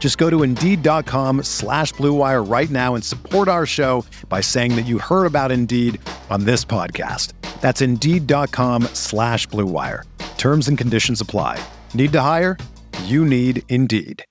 [0.00, 4.86] Just go to Indeed.com slash BlueWire right now and support our show by saying that
[4.86, 6.00] you heard about Indeed
[6.30, 7.34] on this podcast.
[7.60, 10.04] That's Indeed.com slash BlueWire.
[10.38, 11.62] Terms and conditions apply.
[11.92, 12.56] Need to hire?
[13.04, 14.24] You need Indeed.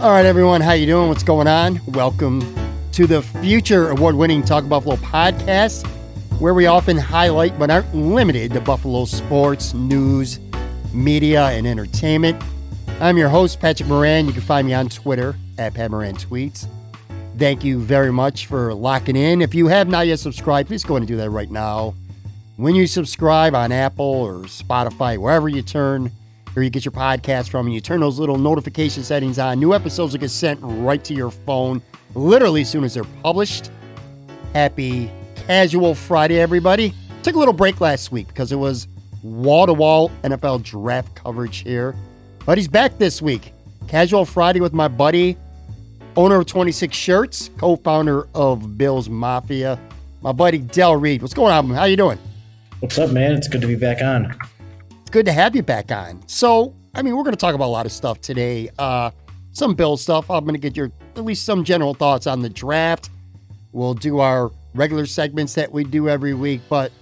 [0.00, 1.08] All right, everyone, how you doing?
[1.08, 1.80] What's going on?
[1.86, 2.42] Welcome
[2.90, 5.88] to the Future Award-winning Talk Buffalo podcast,
[6.42, 10.40] where we often highlight but aren't limited to Buffalo sports, news,
[10.92, 12.42] media, and entertainment.
[13.00, 14.26] I'm your host, Patrick Moran.
[14.26, 16.66] You can find me on Twitter at Pat Moran Tweets.
[17.38, 19.40] Thank you very much for locking in.
[19.40, 21.94] If you have not yet subscribed, please go and do that right now.
[22.56, 26.10] When you subscribe on Apple or Spotify, wherever you turn,
[26.56, 29.74] or you get your podcast from, and you turn those little notification settings on, new
[29.74, 31.80] episodes will get sent right to your phone
[32.16, 33.70] literally as soon as they're published.
[34.54, 35.08] Happy
[35.46, 36.94] Casual Friday, everybody.
[37.24, 38.86] Took a little break last week because it was
[39.24, 41.96] wall to wall NFL draft coverage here.
[42.46, 43.52] But he's back this week.
[43.88, 45.36] Casual Friday with my buddy,
[46.16, 49.80] owner of 26 Shirts, co founder of Bill's Mafia,
[50.20, 51.22] my buddy Del Reed.
[51.22, 51.70] What's going on?
[51.70, 52.18] How you doing?
[52.78, 53.32] What's up, man?
[53.32, 54.36] It's good to be back on.
[55.00, 56.22] It's good to have you back on.
[56.28, 58.70] So, I mean, we're going to talk about a lot of stuff today.
[58.78, 59.10] Uh,
[59.50, 60.30] some Bill stuff.
[60.30, 63.10] I'm going to get your at least some general thoughts on the draft.
[63.72, 66.60] We'll do our regular segments that we do every week.
[66.68, 66.92] But,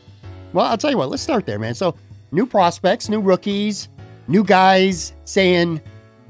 [0.53, 1.75] well, I'll tell you what, let's start there, man.
[1.75, 1.94] So,
[2.32, 3.88] new prospects, new rookies,
[4.28, 5.80] new guys saying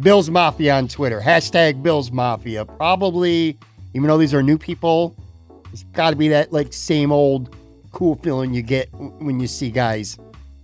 [0.00, 1.20] Bills Mafia on Twitter.
[1.20, 2.64] Hashtag Bills Mafia.
[2.64, 3.58] Probably,
[3.94, 5.14] even though these are new people,
[5.72, 7.56] it's got to be that like same old
[7.92, 10.18] cool feeling you get when you see guys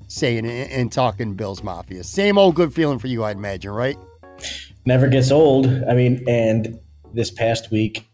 [0.09, 2.05] saying and talking Bills Mafia.
[2.05, 3.97] Same old good feeling for you, I'd imagine, right?
[4.85, 5.67] Never gets old.
[5.67, 6.79] I mean, and
[7.13, 8.09] this past week,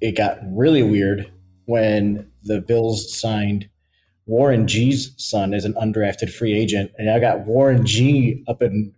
[0.00, 1.30] it got really weird
[1.66, 3.68] when the Bills signed
[4.26, 8.92] Warren G's son as an undrafted free agent, and I got Warren G up in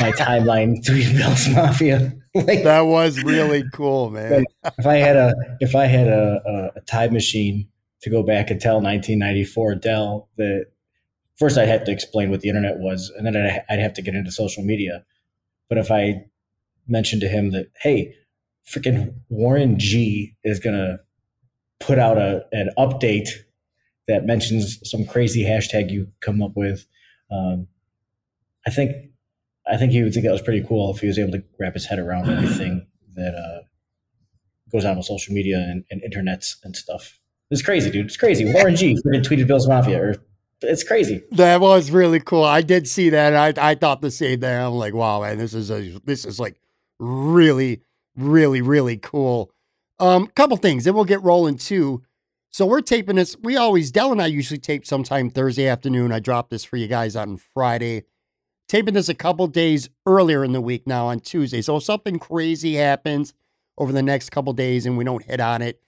[0.00, 2.12] my timeline tweeting Bills Mafia.
[2.34, 4.44] like, that was really cool, man.
[4.62, 7.68] Like, if I had a if I had a, a, a time machine
[8.02, 10.66] to go back and tell 1994 Del that
[11.36, 14.02] first I'd have to explain what the internet was, and then I'd, I'd have to
[14.02, 15.04] get into social media.
[15.68, 16.24] But if I
[16.86, 18.14] mentioned to him that, hey,
[18.68, 21.00] freaking Warren G is gonna
[21.82, 23.28] put out a an update
[24.08, 26.86] that mentions some crazy hashtag you come up with,
[27.30, 27.68] um,
[28.66, 29.12] I think
[29.66, 31.74] I think he would think that was pretty cool if he was able to wrap
[31.74, 33.62] his head around everything that uh,
[34.70, 37.18] goes on with social media and, and internets and stuff.
[37.50, 38.06] It's crazy, dude.
[38.06, 38.50] It's crazy.
[38.50, 40.14] Warren G tweeted Bill's Mafia, or
[40.62, 41.22] it's crazy.
[41.32, 42.44] That was really cool.
[42.44, 43.58] I did see that.
[43.58, 44.58] I I thought the same thing.
[44.58, 46.58] I'm like, wow, man, this is a this is like
[46.98, 47.82] really,
[48.16, 49.50] really, really cool.
[50.02, 52.02] Um, couple things, then we'll get rolling too.
[52.50, 53.36] So we're taping this.
[53.40, 56.10] We always Del and I usually tape sometime Thursday afternoon.
[56.10, 58.02] I drop this for you guys on Friday.
[58.68, 61.62] Taping this a couple days earlier in the week now on Tuesday.
[61.62, 63.32] So if something crazy happens
[63.78, 65.80] over the next couple days and we don't hit on it,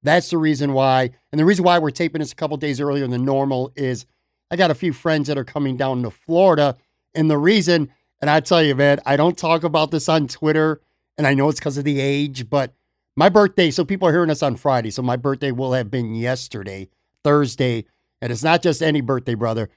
[0.00, 1.10] that's the reason why.
[1.32, 4.06] And the reason why we're taping this a couple days earlier than normal is
[4.48, 6.76] I got a few friends that are coming down to Florida.
[7.16, 10.80] And the reason, and I tell you, man, I don't talk about this on Twitter.
[11.18, 12.72] And I know it's because of the age, but
[13.16, 14.90] my birthday, so people are hearing us on Friday.
[14.90, 16.88] So my birthday will have been yesterday,
[17.24, 17.86] Thursday.
[18.20, 19.70] And it's not just any birthday, brother.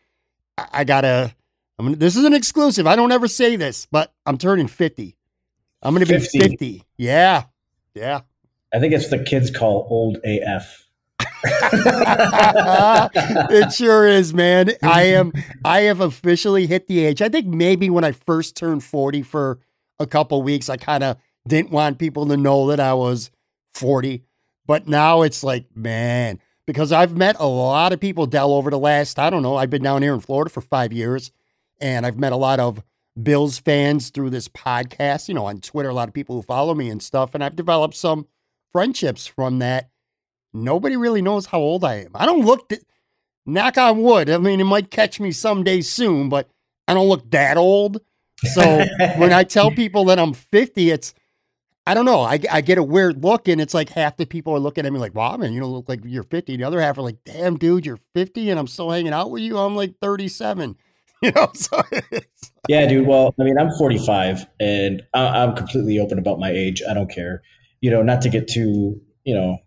[0.57, 1.33] I, I gotta,
[1.77, 2.85] I'm gonna, this is an exclusive.
[2.85, 5.15] I don't ever say this, but I'm turning 50.
[5.81, 6.39] I'm gonna be 50.
[6.39, 6.83] 50.
[6.97, 7.43] Yeah.
[7.95, 8.21] Yeah.
[8.73, 10.85] I think it's the kids call old AF.
[13.51, 14.71] it sure is, man.
[14.83, 15.31] I am
[15.63, 17.21] I have officially hit the age.
[17.21, 19.59] I think maybe when I first turned 40 for
[19.99, 21.17] a couple weeks, I kind of
[21.47, 23.31] didn't want people to know that I was
[23.73, 24.23] 40.
[24.65, 28.77] But now it's like, man, because I've met a lot of people, Del, over the
[28.77, 31.31] last, I don't know, I've been down here in Florida for five years,
[31.79, 32.83] and I've met a lot of
[33.21, 36.75] Bills fans through this podcast, you know, on Twitter, a lot of people who follow
[36.75, 37.33] me and stuff.
[37.33, 38.27] And I've developed some
[38.71, 39.89] friendships from that.
[40.53, 42.11] Nobody really knows how old I am.
[42.13, 42.81] I don't look, th-
[43.45, 44.29] knock on wood.
[44.29, 46.49] I mean, it might catch me someday soon, but
[46.87, 48.01] I don't look that old.
[48.53, 48.61] So
[49.17, 51.13] when I tell people that I'm 50, it's,
[51.89, 52.21] I don't know.
[52.21, 54.93] I, I get a weird look, and it's like half the people are looking at
[54.93, 56.55] me like, wow, man, you don't look like you're 50.
[56.55, 59.41] The other half are like, damn, dude, you're 50 and I'm still hanging out with
[59.41, 59.57] you.
[59.57, 60.77] I'm like 37.
[61.21, 61.81] You know, so
[62.69, 63.05] yeah, dude.
[63.05, 66.81] Well, I mean, I'm 45 and I, I'm completely open about my age.
[66.89, 67.41] I don't care.
[67.81, 69.57] You know, not to get too, you know,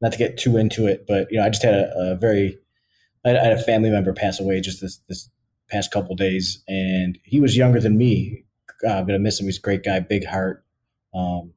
[0.00, 2.58] not to get too into it, but you know, I just had a, a very,
[3.24, 5.30] I had a family member pass away just this this
[5.70, 8.44] past couple days, and he was younger than me.
[8.84, 9.46] I'm gonna miss him.
[9.46, 10.61] He's a great guy, big heart,
[11.14, 11.52] um,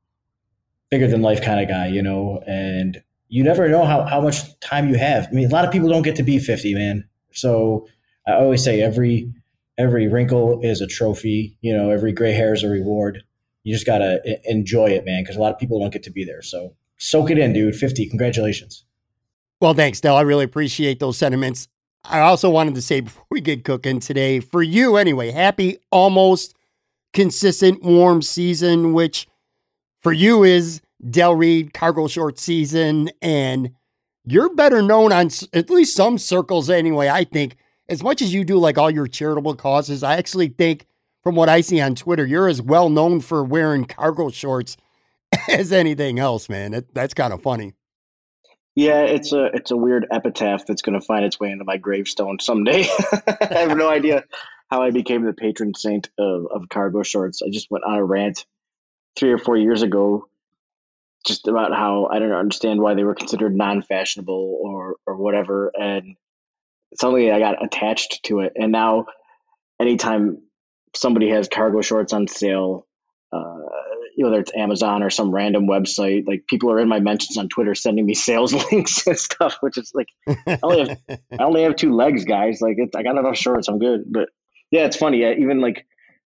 [0.90, 2.42] bigger than life kind of guy, you know.
[2.48, 5.28] And you never know how how much time you have.
[5.28, 7.08] I mean, a lot of people don't get to be 50, man.
[7.32, 7.88] So
[8.28, 9.32] I always say every
[9.78, 11.58] every wrinkle is a trophy.
[11.62, 13.24] You know, every gray hair is a reward.
[13.64, 16.24] You just gotta enjoy it, man, because a lot of people don't get to be
[16.24, 16.42] there.
[16.42, 17.76] So soak it in, dude.
[17.76, 18.08] 50.
[18.10, 18.86] Congratulations.
[19.62, 20.16] Well, thanks, Del.
[20.16, 21.68] I really appreciate those sentiments.
[22.04, 26.56] I also wanted to say before we get cooking today, for you anyway, happy almost
[27.14, 29.28] consistent warm season, which
[30.06, 33.10] for you is Del Reed cargo short season.
[33.24, 33.72] And
[34.24, 37.56] you're better known on at least some circles anyway, I think.
[37.90, 40.86] As much as you do like all your charitable causes, I actually think
[41.24, 44.78] from what I see on Twitter, you're as well known for wearing cargo shorts
[45.50, 46.76] as anything else, man.
[46.76, 47.74] It, that's kind of funny.
[48.76, 51.78] Yeah, it's a it's a weird epitaph that's going to find its way into my
[51.78, 52.86] gravestone someday.
[53.28, 54.24] I have no idea
[54.70, 57.42] how I became the patron saint of, of cargo shorts.
[57.42, 58.46] I just went on a rant
[59.18, 60.28] three or four years ago,
[61.26, 66.16] just about how I don't understand why they were considered non-fashionable or or whatever, and
[67.00, 69.06] suddenly I got attached to it, and now
[69.80, 70.42] anytime
[70.96, 72.88] somebody has cargo shorts on sale,
[73.32, 73.60] uh,
[74.18, 77.76] whether it's Amazon or some random website, like people are in my mentions on Twitter
[77.76, 80.08] sending me sales links and stuff, which is like
[80.48, 81.00] I only have
[81.40, 82.62] I only have two legs, guys.
[82.62, 84.06] Like I got enough shorts, I'm good.
[84.08, 84.30] But
[84.72, 85.24] yeah, it's funny.
[85.24, 85.86] even like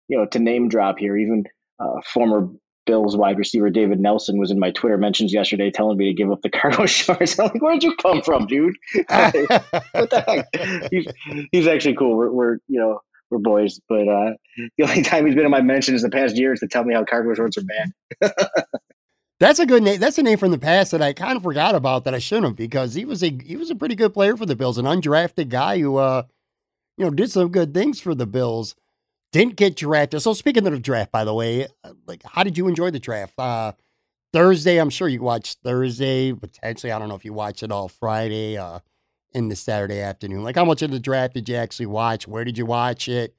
[0.08, 1.44] you know to name drop here, even
[1.78, 2.48] uh, former
[2.86, 6.30] Bills wide receiver David Nelson was in my Twitter mentions yesterday telling me to give
[6.30, 7.38] up the cargo shorts.
[7.38, 8.76] I'm like, where'd you come from, dude?
[8.94, 10.90] what the heck?
[10.90, 11.06] He's,
[11.52, 12.16] he's actually cool.
[12.16, 13.00] We're, we're you know
[13.30, 13.80] we're boys.
[13.88, 14.32] But uh,
[14.78, 16.94] the only time he's been in my mentions the past year is to tell me
[16.94, 18.32] how cargo shorts are bad.
[19.40, 19.98] That's a good name.
[19.98, 22.46] That's a name from the past that I kind of forgot about that I shouldn't
[22.46, 24.86] have because he was a he was a pretty good player for the Bills, an
[24.86, 26.22] undrafted guy who uh
[26.96, 28.76] you know did some good things for the Bills.
[29.34, 30.22] Didn't get drafted.
[30.22, 33.00] So speaking of the draft, by the way, uh, like how did you enjoy the
[33.00, 33.34] draft?
[33.38, 33.72] Uh
[34.32, 36.90] Thursday, I'm sure you watched Thursday, potentially.
[36.90, 38.56] I don't know if you watched it all Friday.
[38.56, 38.78] Uh
[39.34, 40.44] in the Saturday afternoon?
[40.44, 42.26] Like, how much of the draft did you actually watch?
[42.26, 43.34] Where did you watch it?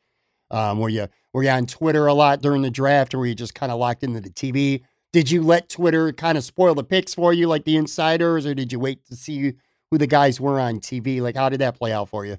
[0.52, 3.36] Um, were you were you on Twitter a lot during the draft, or were you
[3.36, 4.84] just kind of locked into the TV?
[5.12, 8.54] Did you let Twitter kind of spoil the picks for you, like the insiders, or
[8.54, 9.54] did you wait to see
[9.90, 11.22] who the guys were on TV?
[11.22, 12.38] Like, how did that play out for you?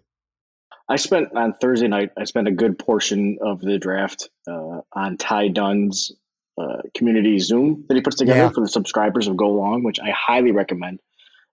[0.88, 2.10] I spent on Thursday night.
[2.16, 6.12] I spent a good portion of the draft uh, on Ty Dunne's
[6.58, 8.50] uh, community Zoom that he puts together yeah.
[8.50, 11.00] for the subscribers of Go Long, which I highly recommend.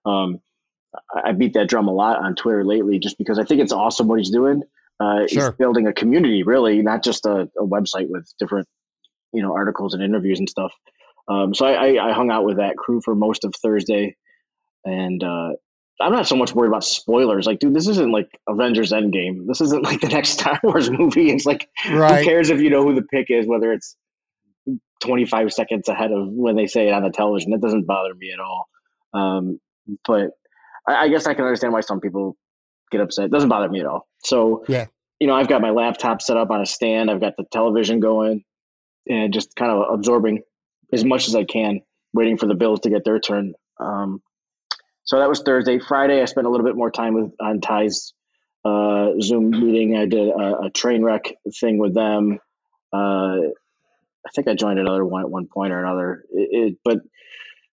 [0.06, 0.40] Um,
[1.12, 4.06] I beat that drum a lot on Twitter lately, just because I think it's awesome
[4.06, 4.62] what he's doing.
[5.00, 5.50] Uh, sure.
[5.50, 8.68] He's building a community, really, not just a, a, website with different,
[9.32, 10.72] you know, articles and interviews and stuff.
[11.26, 14.16] Um, so I, I, hung out with that crew for most of Thursday,
[14.84, 15.54] and uh,
[16.00, 17.46] I'm not so much worried about spoilers.
[17.46, 19.46] Like, dude, this isn't like Avengers Endgame.
[19.46, 21.30] This isn't like the next Star Wars movie.
[21.30, 22.18] It's like, right.
[22.18, 23.96] who cares if you know who the pick is, whether it's
[25.00, 27.52] 25 seconds ahead of when they say it on the television.
[27.52, 28.68] That doesn't bother me at all.
[29.12, 29.60] Um,
[30.06, 30.30] but
[30.86, 32.36] I, I guess I can understand why some people
[32.90, 33.26] get upset.
[33.26, 34.08] It doesn't bother me at all.
[34.24, 34.86] So yeah,
[35.20, 37.10] you know, I've got my laptop set up on a stand.
[37.10, 38.44] I've got the television going,
[39.08, 40.42] and just kind of absorbing
[40.92, 41.80] as much as I can,
[42.12, 43.54] waiting for the Bills to get their turn.
[43.78, 44.22] Um,
[45.04, 45.78] so that was Thursday.
[45.78, 48.12] Friday, I spent a little bit more time with on Ty's
[48.64, 49.96] uh, Zoom meeting.
[49.96, 52.38] I did a, a, train wreck thing with them.
[52.92, 53.36] Uh,
[54.26, 56.24] I think I joined another one at one point or another.
[56.30, 57.00] It, it, but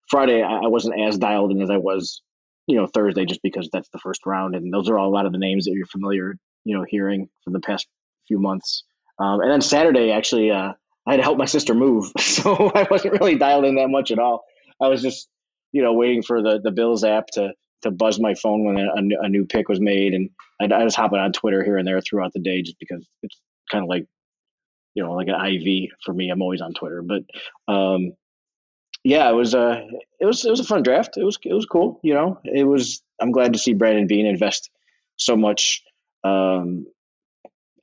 [0.10, 2.22] Friday, I, I wasn't as dialed in as I was
[2.68, 5.26] you know Thursday just because that's the first round, and those are all a lot
[5.26, 7.88] of the names that you're familiar, you know, hearing for the past
[8.28, 8.84] few months.
[9.20, 10.74] Um, and then Saturday, actually, uh,
[11.06, 14.12] I had to help my sister move, so I wasn't really dialed in that much
[14.12, 14.44] at all.
[14.82, 15.28] I was just,
[15.72, 19.24] you know, waiting for the the Bills app to to buzz my phone when a,
[19.24, 20.30] a new pick was made, and
[20.62, 23.40] I, I was hopping on Twitter here and there throughout the day just because it's
[23.72, 24.06] kind of like,
[24.94, 26.30] you know, like an IV for me.
[26.30, 27.24] I'm always on Twitter, but
[27.68, 28.13] um,
[29.04, 29.88] yeah, it was a
[30.20, 31.18] it was it was a fun draft.
[31.18, 32.00] It was it was cool.
[32.04, 33.01] You know, it was.
[33.20, 34.70] I'm glad to see Brandon Beane invest
[35.18, 35.84] so much
[36.24, 36.88] um,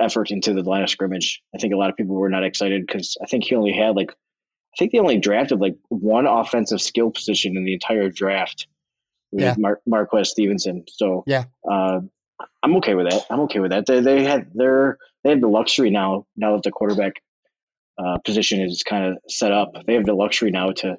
[0.00, 1.42] effort into the line of scrimmage.
[1.54, 3.96] I think a lot of people were not excited because I think he only had
[3.96, 4.12] like
[4.78, 8.66] think they only drafted like one offensive skill position in the entire draft.
[9.32, 9.54] Yeah.
[9.58, 10.84] Mar- Marquez Stevenson.
[10.88, 11.44] So Yeah.
[11.70, 12.00] uh,
[12.62, 13.22] I'm okay with that.
[13.30, 13.86] I'm okay with that.
[13.86, 16.26] They they had their they have the luxury now.
[16.36, 17.14] Now that the quarterback
[17.98, 20.96] uh, position is kind of set up, they have the luxury now to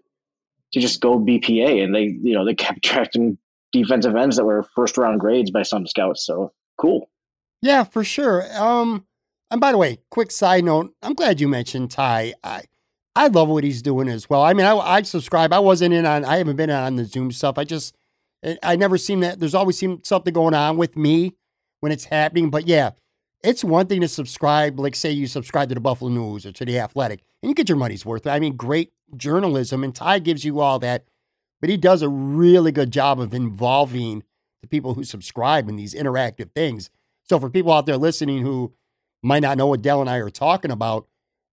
[0.74, 3.38] to just go BPA, and they you know they kept drafting
[3.72, 6.26] defensive ends that were first round grades by some scouts.
[6.26, 7.10] So cool.
[7.62, 8.46] Yeah, for sure.
[8.62, 9.06] Um,
[9.52, 12.34] and by the way, quick side note, I'm glad you mentioned Ty.
[12.44, 12.64] I
[13.16, 14.42] I love what he's doing as well.
[14.44, 15.52] I mean, I I subscribe.
[15.52, 16.24] I wasn't in on.
[16.26, 17.58] I haven't been on the Zoom stuff.
[17.58, 17.96] I just
[18.46, 19.40] I- I never seen that.
[19.40, 21.34] There's always seemed something going on with me
[21.82, 22.50] when it's happening.
[22.50, 22.92] But yeah,
[23.44, 24.80] it's one thing to subscribe.
[24.80, 27.68] Like say you subscribe to the Buffalo News or to the Athletic, and you get
[27.70, 28.28] your money's worth.
[28.28, 31.06] I mean, great journalism, and Ty gives you all that.
[31.62, 34.24] But he does a really good job of involving
[34.62, 36.90] the people who subscribe in these interactive things.
[37.24, 38.74] So for people out there listening who
[39.22, 41.08] might not know what Dell and I are talking about,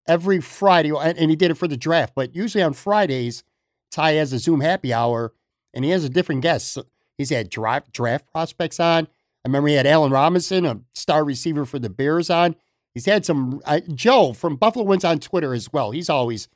[0.08, 3.42] every Friday, and and he did it for the draft, but usually on Fridays,
[3.90, 5.32] Ty has a Zoom happy hour
[5.72, 6.78] and he has a different guest.
[7.18, 9.04] He's had draft, draft prospects on.
[9.04, 12.56] I remember he had Allen Robinson, a star receiver for the Bears, on.
[12.94, 15.90] He's had some, uh, Joe from Buffalo Wins on Twitter as well.
[15.90, 16.48] He's always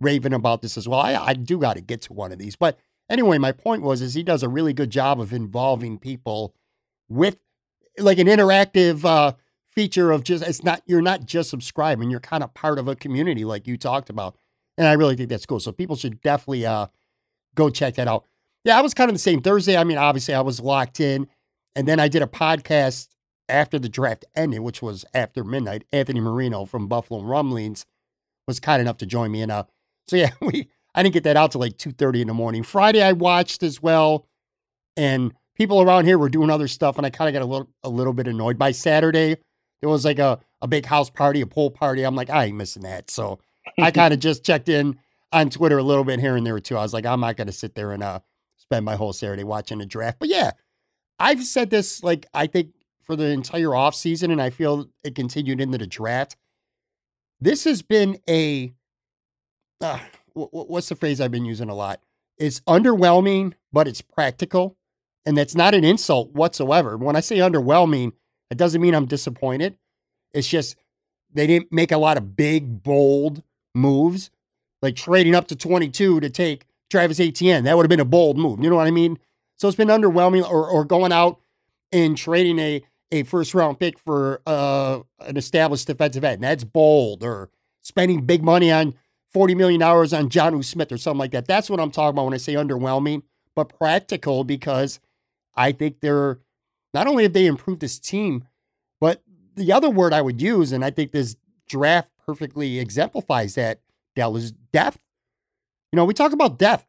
[0.00, 1.00] raving about this as well.
[1.00, 2.56] I, I do got to get to one of these.
[2.56, 6.52] But anyway, my point was, is he does a really good job of involving people
[7.08, 7.38] with
[7.96, 9.34] like an interactive uh,
[9.74, 12.94] feature of just it's not you're not just subscribing you're kind of part of a
[12.94, 14.36] community like you talked about.
[14.78, 15.60] And i really think that's cool.
[15.60, 16.86] So people should definitely uh
[17.54, 18.24] go check that out.
[18.64, 19.40] Yeah i was kind of the same.
[19.40, 21.26] Thursday i mean obviously i was locked in.
[21.76, 23.08] And then i did a podcast
[23.48, 25.84] after the draft ended which was after midnight.
[25.92, 27.84] Anthony marino from buffalo rumblings
[28.46, 29.42] was kind enough to join me.
[29.42, 29.64] And uh
[30.08, 32.62] so yeah we i didn't get that out till like 2.30 in the morning.
[32.62, 34.26] Friday i watched as well.
[34.96, 37.68] And people around here were doing other stuff and i kind of got a little
[37.82, 39.36] a little bit annoyed by saturday
[39.84, 42.04] there was like a, a big house party, a pool party.
[42.04, 43.10] I'm like, I ain't missing that.
[43.10, 43.38] So
[43.78, 44.98] I kind of just checked in
[45.30, 46.78] on Twitter a little bit here and there too.
[46.78, 48.20] I was like, I'm not going to sit there and uh,
[48.56, 50.20] spend my whole Saturday watching a draft.
[50.20, 50.52] But yeah,
[51.18, 52.70] I've said this like I think
[53.02, 56.34] for the entire offseason, and I feel it continued into the draft.
[57.42, 58.72] This has been a
[59.82, 59.98] uh,
[60.34, 62.00] wh- wh- what's the phrase I've been using a lot?
[62.38, 64.78] It's underwhelming, but it's practical,
[65.26, 66.96] and that's not an insult whatsoever.
[66.96, 68.12] When I say underwhelming,
[68.54, 69.76] it doesn't mean I'm disappointed.
[70.32, 70.76] It's just
[71.32, 73.42] they didn't make a lot of big, bold
[73.74, 74.30] moves,
[74.80, 77.64] like trading up to 22 to take Travis Etienne.
[77.64, 78.62] That would have been a bold move.
[78.62, 79.18] You know what I mean?
[79.56, 81.40] So it's been underwhelming, or or going out
[81.90, 86.44] and trading a a first round pick for uh, an established defensive end.
[86.44, 87.24] That's bold.
[87.24, 87.50] Or
[87.82, 88.94] spending big money on
[89.32, 90.62] forty million dollars on John U.
[90.62, 91.46] Smith or something like that.
[91.46, 93.22] That's what I'm talking about when I say underwhelming,
[93.56, 95.00] but practical because
[95.56, 96.38] I think they're
[96.94, 98.46] not only have they improved this team,
[99.00, 99.22] but
[99.56, 101.36] the other word I would use, and I think this
[101.68, 103.80] draft perfectly exemplifies that,
[104.16, 105.00] Del, is depth.
[105.92, 106.86] You know, we talk about depth,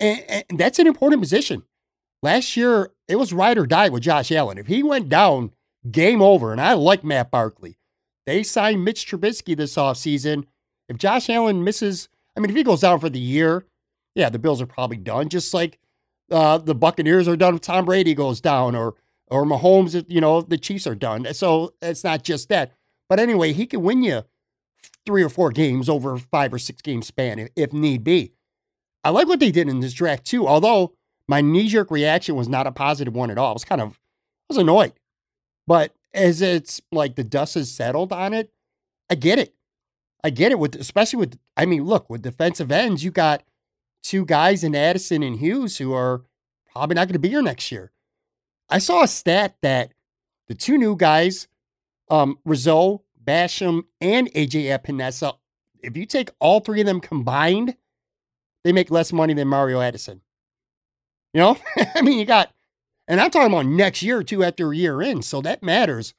[0.00, 1.62] and, and that's an important position.
[2.22, 4.58] Last year, it was ride or die with Josh Allen.
[4.58, 5.52] If he went down,
[5.90, 6.52] game over.
[6.52, 7.78] And I like Matt Barkley.
[8.26, 10.44] They signed Mitch Trubisky this offseason.
[10.88, 13.66] If Josh Allen misses, I mean, if he goes down for the year,
[14.14, 15.28] yeah, the Bills are probably done.
[15.28, 15.78] Just like
[16.30, 18.94] uh, the Buccaneers are done if Tom Brady goes down, or
[19.28, 21.32] or Mahomes, you know, the Chiefs are done.
[21.34, 22.72] So it's not just that.
[23.08, 24.24] But anyway, he can win you
[25.04, 28.32] three or four games over five or six game span if, need be.
[29.04, 30.94] I like what they did in this draft too, although
[31.28, 33.50] my knee jerk reaction was not a positive one at all.
[33.50, 34.92] I was kind of, I was annoyed.
[35.66, 38.52] But as it's like the dust has settled on it,
[39.08, 39.54] I get it.
[40.24, 43.44] I get it with, especially with, I mean, look, with defensive ends, you got
[44.02, 46.22] two guys in Addison and Hughes who are
[46.72, 47.92] probably not going to be here next year.
[48.68, 49.92] I saw a stat that
[50.48, 51.48] the two new guys,
[52.10, 55.36] um, Rousseau, Basham, and AJ Epenesa,
[55.82, 57.76] if you take all three of them combined,
[58.64, 60.20] they make less money than Mario Addison.
[61.32, 61.58] You know,
[61.94, 62.52] I mean, you got,
[63.06, 66.14] and I'm talking about next year or two after year in, so that matters.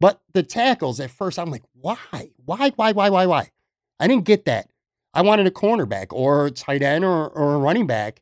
[0.00, 2.30] But the tackles at first, I'm like, why?
[2.44, 3.50] Why, why, why, why, why?
[3.98, 4.70] I didn't get that.
[5.14, 8.20] I wanted a cornerback or a tight end or, or a running back.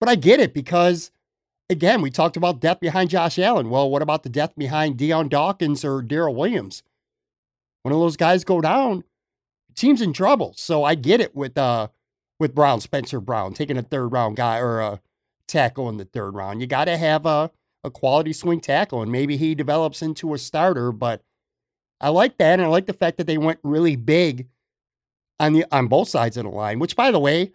[0.00, 1.10] But I get it because,
[1.70, 3.70] again, we talked about death behind Josh Allen.
[3.70, 6.82] Well, what about the death behind Dion Dawkins or Daryl Williams?
[7.82, 9.04] One of those guys go down,
[9.74, 10.54] team's in trouble.
[10.56, 11.88] So I get it with uh
[12.38, 15.00] with Brown, Spencer Brown, taking a third round guy or a
[15.46, 16.60] tackle in the third round.
[16.60, 17.50] You got to have a,
[17.82, 20.92] a quality swing tackle, and maybe he develops into a starter.
[20.92, 21.22] But
[22.00, 24.48] I like that, and I like the fact that they went really big
[25.40, 26.78] on the on both sides of the line.
[26.78, 27.52] Which, by the way,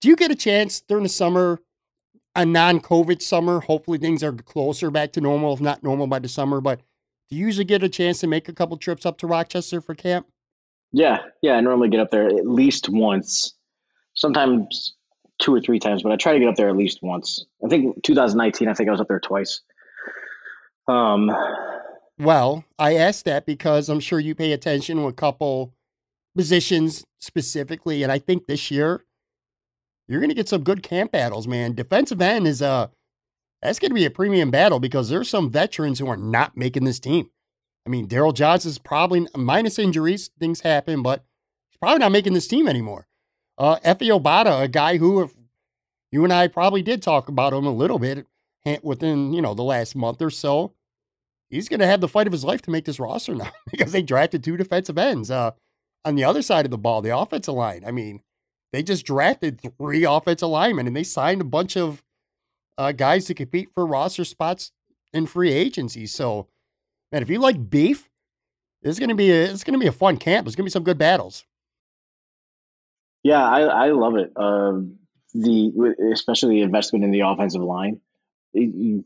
[0.00, 1.60] do you get a chance during the summer,
[2.34, 3.60] a non-COVID summer?
[3.60, 6.60] Hopefully, things are closer back to normal, if not normal by the summer.
[6.60, 6.80] But
[7.30, 9.94] do you usually get a chance to make a couple trips up to Rochester for
[9.94, 10.26] camp?
[10.92, 11.54] Yeah, yeah.
[11.54, 13.54] I normally get up there at least once,
[14.14, 14.94] sometimes
[15.40, 17.44] two or three times, but I try to get up there at least once.
[17.64, 19.60] I think 2019, I think I was up there twice.
[20.88, 21.30] Um,
[22.18, 25.74] well, I asked that because I'm sure you pay attention to a couple
[26.36, 29.04] positions specifically, and I think this year
[30.08, 31.74] you're going to get some good camp battles, man.
[31.74, 32.90] Defensive end is a
[33.60, 36.84] that's going to be a premium battle because there's some veterans who are not making
[36.84, 37.30] this team.
[37.86, 41.24] I mean, Daryl Johns is probably minus injuries, things happen, but
[41.70, 43.06] he's probably not making this team anymore.
[43.58, 45.30] Uh, Efe Obada, a guy who
[46.10, 48.26] you and I probably did talk about him a little bit
[48.82, 50.74] within you know the last month or so.
[51.48, 53.92] He's going to have the fight of his life to make this roster now because
[53.92, 55.30] they drafted two defensive ends.
[55.30, 55.52] Uh,
[56.04, 57.84] on the other side of the ball, the offensive line.
[57.86, 58.22] I mean,
[58.72, 62.02] they just drafted three offensive linemen and they signed a bunch of
[62.78, 64.72] uh, guys to compete for roster spots
[65.12, 66.06] in free agency.
[66.06, 66.48] So,
[67.10, 68.08] man, if you like beef,
[68.82, 70.46] it's gonna be a, it's gonna be a fun camp.
[70.46, 71.44] There's gonna be some good battles.
[73.22, 74.32] Yeah, I, I love it.
[74.36, 74.98] Um,
[75.34, 78.00] the especially the investment in the offensive line.
[78.54, 79.04] It, you,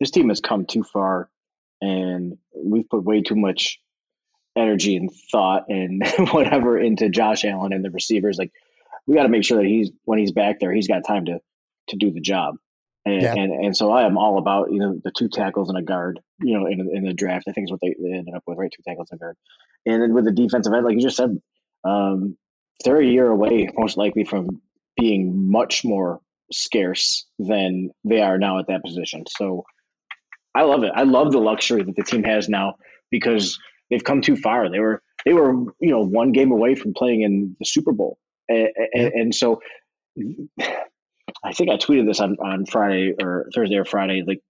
[0.00, 1.28] this team has come too far,
[1.80, 3.80] and we've put way too much
[4.56, 8.38] energy and thought and whatever into Josh Allen and the receivers.
[8.38, 8.52] Like
[9.06, 11.38] we got to make sure that he's when he's back there, he's got time to
[11.88, 12.56] to do the job.
[13.04, 13.34] And, yeah.
[13.34, 16.20] and and so I am all about you know the two tackles and a guard.
[16.40, 18.58] You know, in in the draft, I think is what they, they ended up with,
[18.58, 18.70] right?
[18.70, 19.36] Two tackles and a guard.
[19.86, 21.36] And then with the defensive end, like you just said,
[21.84, 22.36] um,
[22.84, 24.60] they're a year away, most likely from
[24.96, 26.20] being much more
[26.52, 29.24] scarce than they are now at that position.
[29.28, 29.64] So
[30.54, 30.92] I love it.
[30.94, 32.74] I love the luxury that the team has now
[33.10, 33.58] because
[33.90, 34.70] they've come too far.
[34.70, 38.18] They were they were you know one game away from playing in the Super Bowl,
[38.48, 39.60] and, and, and so
[41.44, 44.22] I think I tweeted this on, on Friday or Thursday or Friday.
[44.26, 44.40] Like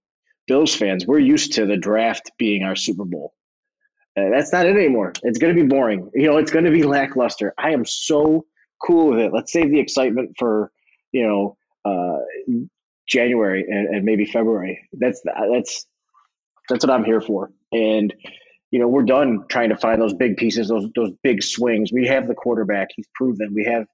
[0.47, 3.33] Bills fans, we're used to the draft being our Super Bowl.
[4.15, 5.13] Uh, that's not it anymore.
[5.23, 6.11] It's going to be boring.
[6.13, 7.53] You know, it's going to be lackluster.
[7.57, 8.45] I am so
[8.85, 9.31] cool with it.
[9.33, 10.71] Let's save the excitement for
[11.11, 12.19] you know uh,
[13.07, 14.87] January and, and maybe February.
[14.93, 15.85] That's that's
[16.69, 17.51] that's what I'm here for.
[17.71, 18.13] And
[18.73, 21.91] you know, we're done trying to find those big pieces, those those big swings.
[21.93, 22.87] We have the quarterback.
[22.95, 23.53] He's proven.
[23.53, 23.85] We have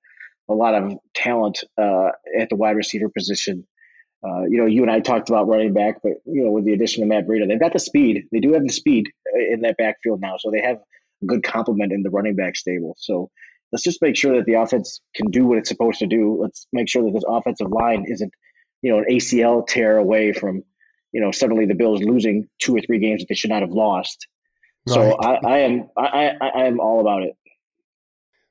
[0.48, 3.68] a lot of talent uh, at the wide receiver position.
[4.26, 6.72] Uh, you know, you and I talked about running back, but you know, with the
[6.72, 8.24] addition of Matt Breida, they've got the speed.
[8.32, 10.78] They do have the speed uh, in that backfield now, so they have
[11.24, 12.96] a good complement in the running back stable.
[13.00, 13.30] So
[13.74, 16.40] let's just make sure that the offense can do what it's supposed to do.
[16.42, 18.32] Let's make sure that this offensive line isn't,
[18.82, 20.64] you know, an ACL tear away from,
[21.12, 23.72] you know, suddenly the Bills losing two or three games that they should not have
[23.72, 24.26] lost.
[24.88, 24.94] Right.
[24.96, 27.36] So I, I am I, I, I am all about it.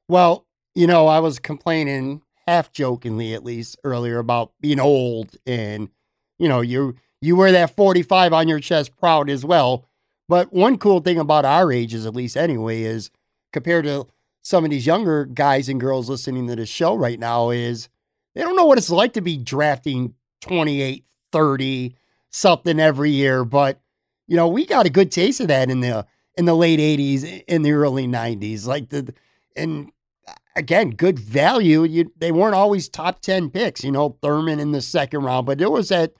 [0.08, 5.90] Well, you know, I was complaining half jokingly at least earlier about being old and
[6.38, 9.84] you know, you you wear that 45 on your chest proud as well.
[10.28, 13.10] But one cool thing about our ages, at least anyway, is
[13.52, 14.06] compared to
[14.42, 17.88] some of these younger guys and girls listening to the show right now, is
[18.34, 21.96] they don't know what it's like to be drafting 28, 30,
[22.30, 23.44] something every year.
[23.44, 23.80] But,
[24.26, 26.06] you know, we got a good taste of that in the
[26.38, 28.66] in the late 80s, in the early 90s.
[28.66, 29.12] Like the
[29.56, 29.90] and
[30.26, 31.82] uh, again, good value.
[31.82, 35.58] You, they weren't always top 10 picks, you know, Thurman in the second round, but
[35.58, 36.12] there was that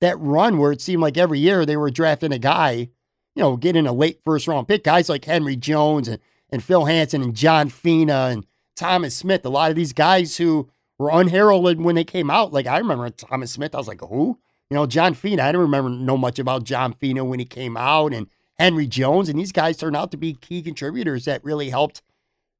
[0.00, 2.88] that run where it seemed like every year they were drafting a guy,
[3.34, 4.82] you know, getting a late first round pick.
[4.82, 9.44] Guys like Henry Jones and, and Phil Hansen and John Fina and Thomas Smith.
[9.44, 12.52] A lot of these guys who were unheralded when they came out.
[12.52, 14.38] Like I remember Thomas Smith, I was like, who?
[14.70, 15.42] You know, John Fina.
[15.42, 18.26] I didn't remember know much about John Fina when he came out and
[18.58, 19.28] Henry Jones.
[19.28, 22.02] And these guys turned out to be key contributors that really helped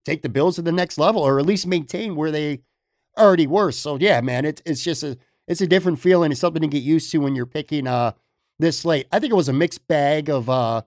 [0.05, 2.61] take the Bills to the next level or at least maintain where they
[3.19, 3.73] already were.
[3.73, 5.17] So yeah, man, it's it's just a
[5.49, 6.33] it's a different feeling.
[6.33, 8.13] It's something to get used to when you're picking uh
[8.59, 9.07] this late.
[9.13, 10.83] I think it was a mixed bag of uh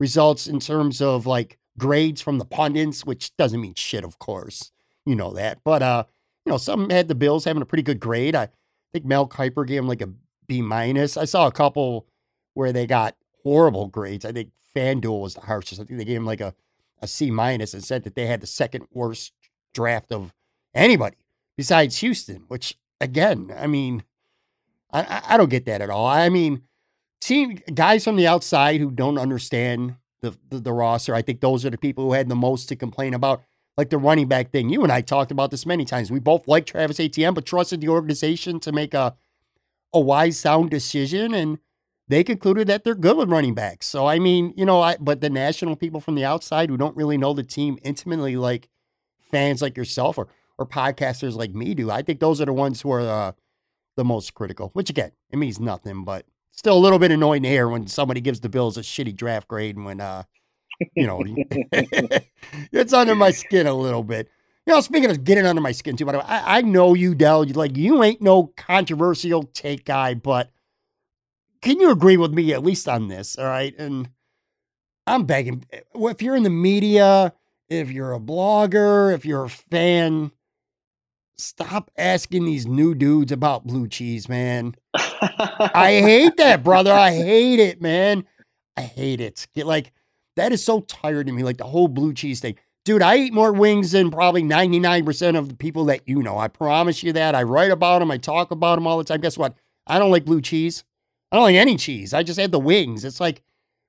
[0.00, 4.72] results in terms of like grades from the pundits, which doesn't mean shit, of course.
[5.06, 5.60] You know that.
[5.64, 6.04] But uh,
[6.44, 8.34] you know, some had the Bills having a pretty good grade.
[8.34, 8.48] I
[8.92, 10.10] think Mel Kiper gave him like a
[10.46, 11.16] B minus.
[11.16, 12.06] I saw a couple
[12.54, 13.16] where they got
[13.48, 14.24] horrible grades.
[14.24, 15.80] I think FanDuel was the harshest.
[15.80, 16.54] I think they gave him like a
[17.00, 19.32] a C minus and said that they had the second worst
[19.72, 20.32] draft of
[20.74, 21.16] anybody
[21.56, 24.02] besides Houston, which again, I mean,
[24.90, 26.06] I, I don't get that at all.
[26.06, 26.62] I mean,
[27.20, 31.64] team guys from the outside who don't understand the, the, the roster, I think those
[31.64, 33.42] are the people who had the most to complain about,
[33.76, 34.68] like the running back thing.
[34.68, 36.10] You and I talked about this many times.
[36.10, 39.16] We both like Travis Etienne, but trusted the organization to make a
[39.94, 41.32] a wise, sound decision.
[41.32, 41.58] And
[42.08, 43.86] they concluded that they're good with running backs.
[43.86, 46.96] So I mean, you know, I but the national people from the outside who don't
[46.96, 48.68] really know the team intimately, like
[49.30, 52.80] fans like yourself or or podcasters like me do, I think those are the ones
[52.80, 53.32] who are uh,
[53.96, 54.70] the most critical.
[54.72, 58.20] Which again, it means nothing, but still a little bit annoying to hear when somebody
[58.20, 60.24] gives the Bills a shitty draft grade and when uh
[60.94, 61.22] you know,
[62.72, 64.28] it's under my skin a little bit.
[64.66, 66.94] You know, speaking of getting under my skin too, by the way, I, I know
[66.94, 67.44] you, Del.
[67.46, 70.50] Like you ain't no controversial take guy, but
[71.60, 73.36] can you agree with me at least on this?
[73.36, 74.08] All right, and
[75.06, 75.64] I'm begging.
[75.72, 77.32] Eh, if you're in the media,
[77.68, 80.32] if you're a blogger, if you're a fan,
[81.36, 84.74] stop asking these new dudes about blue cheese, man.
[84.94, 86.92] I hate that, brother.
[86.92, 88.24] I hate it, man.
[88.76, 89.46] I hate it.
[89.54, 89.92] Get like
[90.36, 91.42] that is so tired to me.
[91.42, 92.56] Like the whole blue cheese thing.
[92.84, 96.38] Dude, I eat more wings than probably 99% of the people that you know.
[96.38, 97.34] I promise you that.
[97.34, 98.10] I write about them.
[98.10, 99.20] I talk about them all the time.
[99.20, 99.54] Guess what?
[99.86, 100.84] I don't like blue cheese.
[101.30, 102.14] I don't like any cheese.
[102.14, 103.04] I just had the wings.
[103.04, 103.42] It's like,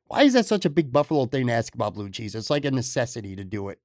[0.07, 2.35] why is that such a big Buffalo thing to ask about blue cheese?
[2.35, 3.79] It's like a necessity to do it.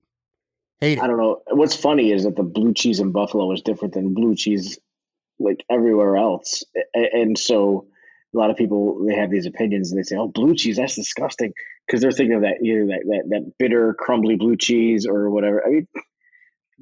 [0.81, 1.05] Hate it.
[1.05, 1.43] I don't know.
[1.51, 4.79] What's funny is that the blue cheese in Buffalo is different than blue cheese
[5.39, 6.65] like everywhere else.
[6.95, 7.87] And so
[8.35, 10.97] a lot of people they have these opinions and they say, "Oh, blue cheese, that's
[10.97, 11.53] disgusting,"
[11.87, 15.65] because they're thinking of that either that, that that bitter, crumbly blue cheese or whatever.
[15.65, 15.89] I mean,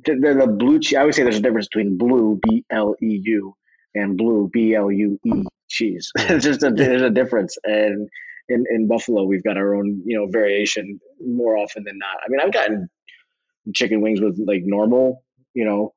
[0.04, 0.96] the, the, the blue cheese.
[0.96, 3.54] I would say there's a difference between blue B L E U
[3.94, 6.10] and blue B L U E cheese.
[6.18, 8.08] it's just a, there's a difference, and
[8.48, 12.16] in in Buffalo we've got our own you know variation more often than not.
[12.24, 12.88] I mean, I've gotten
[13.74, 15.94] chicken wings with like normal, you know,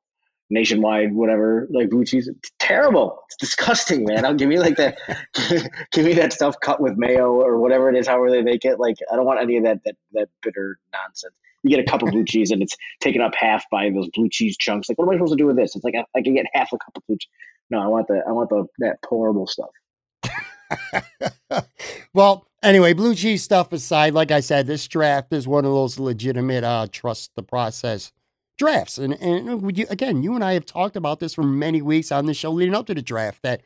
[0.50, 2.28] nationwide, whatever, like blue cheese.
[2.28, 3.20] It's terrible.
[3.28, 4.26] It's disgusting, man.
[4.26, 4.98] I'll give me like that.
[5.92, 8.80] give me that stuff cut with mayo or whatever it is, however they make it.
[8.80, 11.34] Like I don't want any of that that that bitter nonsense.
[11.64, 14.30] You get a cup of blue cheese and it's taken up half by those blue
[14.30, 14.88] cheese chunks.
[14.88, 15.76] Like what am I supposed to do with this?
[15.76, 17.30] It's like I, I can get half a cup of blue cheese.
[17.70, 19.70] No, I want the I want the that horrible stuff.
[22.14, 26.00] well, anyway, blue cheese stuff aside, like I said, this draft is one of those
[26.00, 28.12] legitimate uh, trust the process
[28.58, 28.98] drafts.
[28.98, 32.26] And, and you, again, you and I have talked about this for many weeks on
[32.26, 33.62] the show leading up to the draft that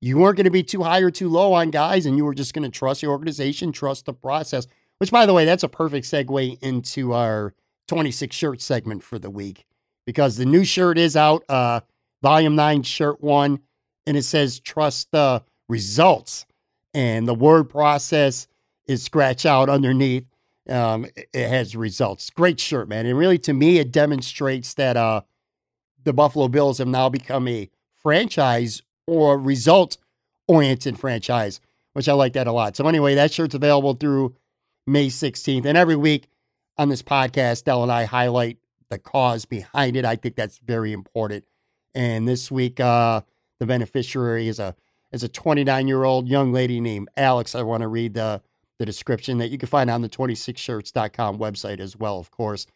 [0.00, 2.34] you weren't going to be too high or too low on guys, and you were
[2.34, 4.66] just going to trust your organization, trust the process.
[4.98, 7.54] Which, by the way, that's a perfect segue into our
[7.88, 9.66] 26 shirt segment for the week
[10.06, 11.80] because the new shirt is out, uh,
[12.22, 13.60] volume nine, shirt one,
[14.06, 16.46] and it says trust the results.
[16.92, 18.48] And the word process
[18.86, 20.24] is scratched out underneath.
[20.68, 22.30] Um, it has results.
[22.30, 23.06] Great shirt, man.
[23.06, 25.22] And really, to me, it demonstrates that uh,
[26.04, 29.96] the Buffalo Bills have now become a franchise or result
[30.48, 31.60] oriented franchise,
[31.92, 32.76] which I like that a lot.
[32.76, 34.34] So, anyway, that shirt's available through
[34.86, 35.64] May 16th.
[35.64, 36.28] And every week
[36.76, 38.58] on this podcast, Del and I highlight
[38.90, 40.04] the cause behind it.
[40.04, 41.44] I think that's very important.
[41.94, 43.22] And this week, uh,
[43.58, 44.74] the beneficiary is a
[45.12, 47.54] is a 29 year old young lady named Alex.
[47.54, 48.40] I want to read the,
[48.78, 52.66] the description that you can find on the 26shirts.com website as well, of course.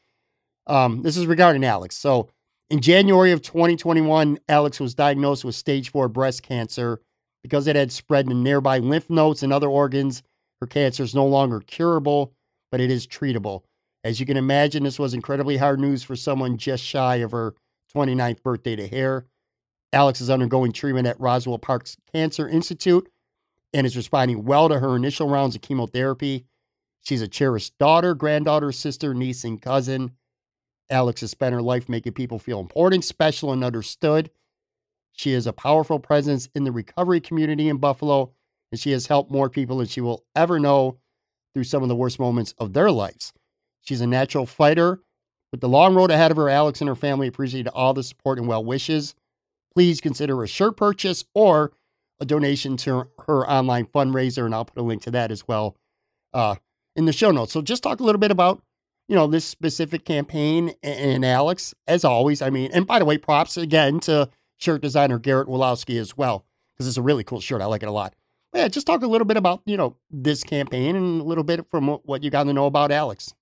[0.67, 1.97] Um, this is regarding Alex.
[1.97, 2.29] So,
[2.71, 7.01] in January of 2021, Alex was diagnosed with stage four breast cancer
[7.43, 10.23] because it had spread to nearby lymph nodes and other organs.
[10.61, 12.33] Her cancer is no longer curable,
[12.73, 13.63] but it is treatable.
[14.03, 17.55] As you can imagine, this was incredibly hard news for someone just shy of her
[17.95, 19.27] 29th birthday to hear.
[19.93, 23.09] Alex is undergoing treatment at Roswell Park's Cancer Institute
[23.73, 26.47] and is responding well to her initial rounds of chemotherapy.
[27.03, 30.13] She's a cherished daughter, granddaughter, sister, niece, and cousin.
[30.91, 34.31] Alex has spent her life making people feel important, special, and understood.
[35.13, 38.33] She is a powerful presence in the recovery community in Buffalo,
[38.73, 40.99] and she has helped more people than she will ever know
[41.53, 43.33] through some of the worst moments of their lives.
[43.81, 45.04] She's a natural fighter.
[45.55, 48.41] With the long road ahead of her, Alex and her family appreciate all the support
[48.41, 49.15] and well wishes
[49.73, 51.73] please consider a shirt purchase or
[52.21, 54.45] a donation to her online fundraiser.
[54.45, 55.77] And I'll put a link to that as well
[56.33, 56.57] uh,
[56.97, 57.53] in the show notes.
[57.53, 58.63] So just talk a little bit about,
[59.09, 62.41] you know, this specific campaign and, Alex, as always.
[62.41, 66.45] I mean, and by the way, props again to shirt designer Garrett Wolowski as well,
[66.75, 67.63] because it's a really cool shirt.
[67.63, 68.15] I like it a lot.
[68.53, 71.45] But yeah, just talk a little bit about, you know, this campaign and a little
[71.45, 73.35] bit from what you got to know about Alex.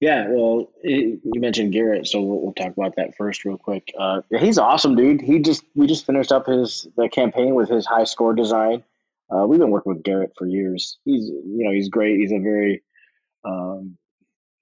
[0.00, 3.92] Yeah, well, you mentioned Garrett, so we'll, we'll, talk about that first, real quick.
[3.98, 5.20] Uh, he's awesome, dude.
[5.20, 8.82] He just we just finished up his the campaign with his high score design.
[9.30, 10.98] Uh, we've been working with Garrett for years.
[11.04, 12.18] He's you know he's great.
[12.18, 12.82] He's a very
[13.44, 13.98] um,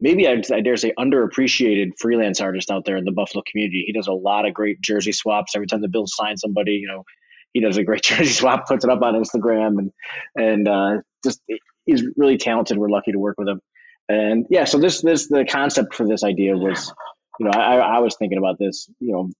[0.01, 3.85] maybe I, I dare say underappreciated freelance artist out there in the Buffalo community.
[3.87, 5.55] He does a lot of great jersey swaps.
[5.55, 7.05] Every time the Bills sign somebody, you know,
[7.53, 9.93] he does a great jersey swap, puts it up on Instagram, and
[10.35, 11.41] and uh, just
[11.87, 12.77] he's really talented.
[12.77, 13.61] We're lucky to work with him.
[14.09, 16.93] And yeah, so this this the concept for this idea was,
[17.39, 19.31] you know, I, I was thinking about this, you know,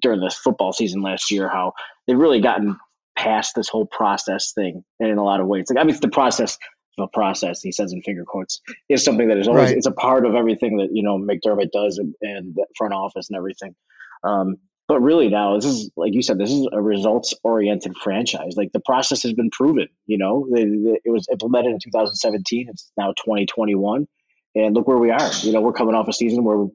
[0.00, 1.72] during the football season last year, how
[2.06, 2.76] they've really gotten
[3.16, 5.66] past this whole process thing in a lot of ways.
[5.68, 6.56] Like I mean, the process,
[6.96, 9.76] the process he says in finger quotes is something that is always right.
[9.76, 13.28] it's a part of everything that you know McDermott does and, and the front office
[13.28, 13.74] and everything.
[14.22, 14.56] Um,
[14.88, 18.54] but really now this is like you said, this is a results oriented franchise.
[18.56, 19.88] Like the process has been proven.
[20.06, 22.68] You know, it was implemented in 2017.
[22.70, 24.06] It's now 2021,
[24.54, 25.30] and look where we are.
[25.42, 26.66] You know, we're coming off a season where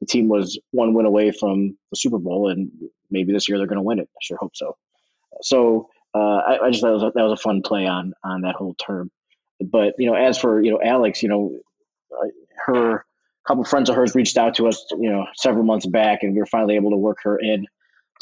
[0.00, 2.70] the team was one win away from the Super Bowl, and
[3.10, 4.08] maybe this year they're going to win it.
[4.14, 4.76] I sure hope so.
[5.42, 8.42] So uh, I, I, just thought was a, that was a fun play on on
[8.42, 9.10] that whole term.
[9.60, 11.58] But you know, as for you know Alex, you know,
[12.66, 13.04] her
[13.46, 16.32] couple of friends of hers reached out to us, you know, several months back, and
[16.32, 17.66] we were finally able to work her in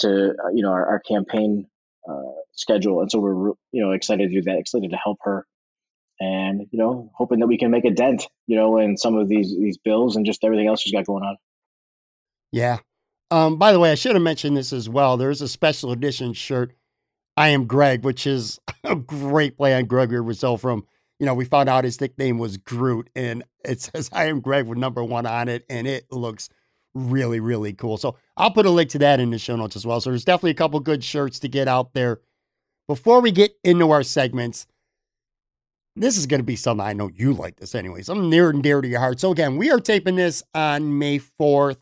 [0.01, 1.67] to uh, you know our, our campaign
[2.09, 5.47] uh, schedule, and so we're you know excited to do that, excited to help her,
[6.21, 9.29] and you know hoping that we can make a dent, you know, in some of
[9.29, 11.37] these these bills and just everything else she's got going on.
[12.53, 12.79] Yeah.
[13.31, 15.17] Um, by the way, I should have mentioned this as well.
[15.17, 16.73] There's a special edition shirt,
[17.37, 20.87] I am Greg, which is a great play on Gregory Rousseau from
[21.19, 24.67] you know, we found out his nickname was Groot, and it says I am Greg
[24.67, 26.49] with number one on it, and it looks
[26.95, 27.97] really, really cool.
[27.97, 30.01] So I'll put a link to that in the show notes as well.
[30.01, 32.21] So there's definitely a couple good shirts to get out there.
[32.87, 34.67] Before we get into our segments,
[35.97, 38.03] this is going to be something I know you like this anyway.
[38.03, 39.21] Something near and dear to your heart.
[39.21, 41.79] So again, we are taping this on May 4th.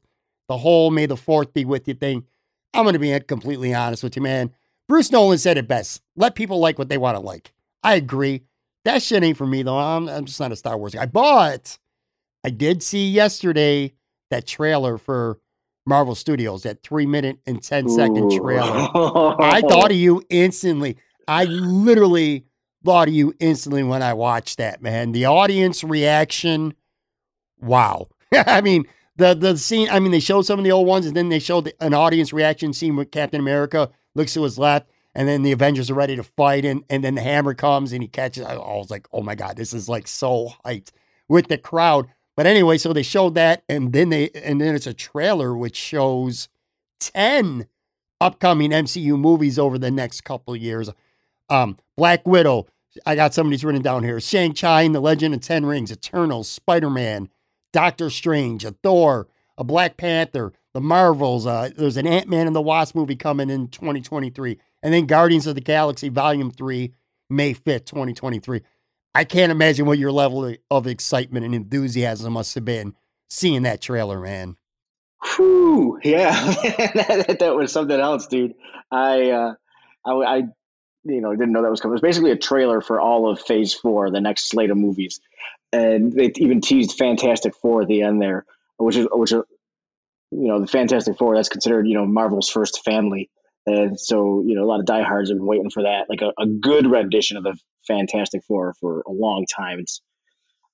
[0.48, 2.24] The whole May the 4th be with you thing.
[2.74, 4.52] I'm going to be completely honest with you, man.
[4.88, 6.02] Bruce Nolan said it best.
[6.16, 7.52] Let people like what they want to like.
[7.82, 8.42] I agree.
[8.84, 9.78] That shit ain't for me though.
[9.78, 11.06] I'm, I'm just not a Star Wars guy.
[11.06, 11.78] But
[12.44, 13.92] I did see yesterday
[14.30, 15.38] that trailer for
[15.86, 18.88] Marvel Studios, that three minute and 10 second trailer.
[19.40, 20.96] I thought of you instantly.
[21.28, 22.46] I literally
[22.84, 25.12] thought of you instantly when I watched that, man.
[25.12, 26.74] The audience reaction,
[27.60, 28.08] wow.
[28.34, 28.84] I mean,
[29.16, 31.38] the the scene, I mean, they showed some of the old ones and then they
[31.38, 35.52] showed an audience reaction scene with Captain America looks to his left and then the
[35.52, 38.44] Avengers are ready to fight, and and then the hammer comes and he catches.
[38.44, 40.90] I was like, oh my god, this is like so hyped
[41.28, 42.06] with the crowd.
[42.36, 45.76] But anyway, so they showed that, and then they and then it's a trailer which
[45.76, 46.48] shows
[46.98, 47.66] ten
[48.20, 50.90] upcoming MCU movies over the next couple years.
[51.48, 52.66] Um, Black Widow.
[53.06, 54.20] I got somebody's written down here.
[54.20, 57.30] Shang-Chi and the Legend of Ten Rings, Eternals, Spider-Man,
[57.72, 61.46] Doctor Strange, a Thor, a Black Panther, the Marvels.
[61.46, 65.54] Uh, there's an Ant-Man and the Wasp movie coming in 2023 and then Guardians of
[65.54, 66.92] the Galaxy Volume 3,
[67.30, 68.62] May 5th, 2023.
[69.14, 72.94] I can't imagine what your level of excitement and enthusiasm must have been
[73.28, 74.56] seeing that trailer, man.
[75.36, 78.54] Whew, yeah, that, that, was something else, dude.
[78.90, 79.54] I, uh,
[80.04, 80.36] I, I,
[81.04, 81.92] you know, didn't know that was coming.
[81.92, 85.20] It was basically a trailer for all of Phase Four, the next slate of movies,
[85.72, 88.44] and they even teased Fantastic Four at the end there,
[88.78, 89.46] which is, which are,
[90.32, 91.36] you know, the Fantastic Four.
[91.36, 93.30] That's considered, you know, Marvel's first family
[93.66, 96.32] and so, you know, a lot of diehards have been waiting for that, like a,
[96.40, 99.78] a good rendition of the Fantastic Four for a long time.
[99.78, 100.00] It's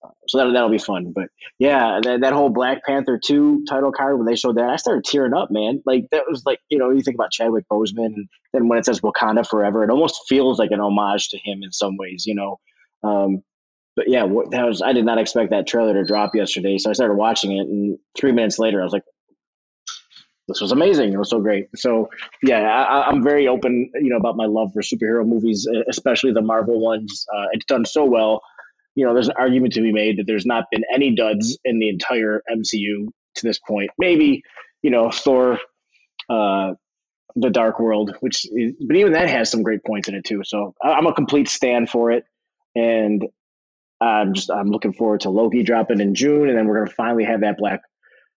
[0.03, 1.13] uh, so that that'll be fun.
[1.15, 4.77] But yeah, that, that whole Black Panther two title card when they showed that, I
[4.77, 5.83] started tearing up, man.
[5.85, 8.87] Like that was like you know you think about Chadwick Boseman, and then when it
[8.87, 12.35] says Wakanda Forever, it almost feels like an homage to him in some ways, you
[12.35, 12.59] know.
[13.03, 13.43] Um,
[13.97, 16.93] but yeah, that was I did not expect that trailer to drop yesterday, so I
[16.93, 19.05] started watching it, and three minutes later, I was like,
[20.49, 21.13] this was amazing.
[21.13, 21.69] It was so great.
[21.77, 22.09] So
[22.43, 26.43] yeah, I, am very open, you know, about my love for superhero movies, especially the
[26.43, 27.27] Marvel ones.
[27.33, 28.43] Uh, it's done so well.
[28.95, 31.79] You know, there's an argument to be made that there's not been any duds in
[31.79, 33.91] the entire MCU to this point.
[33.99, 34.43] Maybe,
[34.83, 35.59] you know, Thor,
[36.31, 36.73] uh,
[37.37, 40.43] the Dark World, which, is, but even that has some great points in it too.
[40.45, 42.25] So I'm a complete stand for it,
[42.75, 43.25] and
[44.01, 47.25] I'm just I'm looking forward to Loki dropping in June, and then we're gonna finally
[47.25, 47.83] have that Black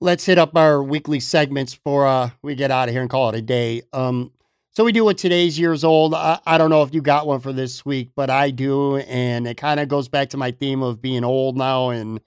[0.00, 3.30] Let's hit up our weekly segments before uh, we get out of here and call
[3.30, 3.82] it a day.
[3.92, 4.32] Um,
[4.70, 6.14] so we do what today's years old.
[6.14, 9.48] I, I don't know if you got one for this week, but I do, and
[9.48, 11.90] it kind of goes back to my theme of being old now.
[11.90, 12.20] And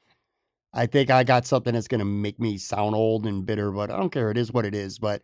[0.73, 3.89] I think I got something that's going to make me sound old and bitter, but
[3.89, 4.29] I don't care.
[4.31, 4.99] It is what it is.
[4.99, 5.23] But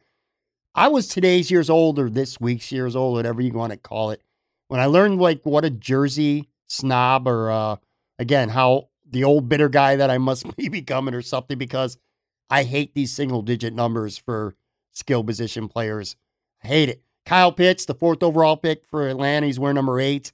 [0.74, 4.12] I was today's years old or this week's years old, whatever you want to call
[4.12, 4.22] it,
[4.70, 7.76] when I learned like what a Jersey snob or uh,
[8.20, 11.98] again how the old bitter guy that I must be becoming or something because
[12.50, 14.56] I hate these single digit numbers for
[14.92, 16.16] skill position players.
[16.64, 17.04] I hate it.
[17.26, 20.32] Kyle Pitts, the fourth overall pick for Atlanta, he's wearing number eight.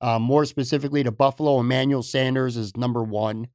[0.00, 3.48] Uh, more specifically to Buffalo, Emmanuel Sanders is number one.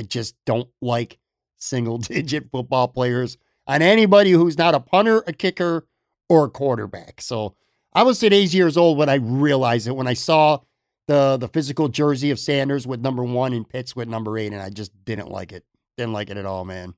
[0.00, 1.18] I just don't like
[1.58, 5.86] single digit football players on anybody who's not a punter, a kicker,
[6.28, 7.20] or a quarterback.
[7.20, 7.54] So
[7.92, 10.60] I was today's years old when I realized it, when I saw
[11.06, 14.62] the the physical jersey of Sanders with number one and Pitts with number eight, and
[14.62, 15.64] I just didn't like it.
[15.96, 16.94] Didn't like it at all, man.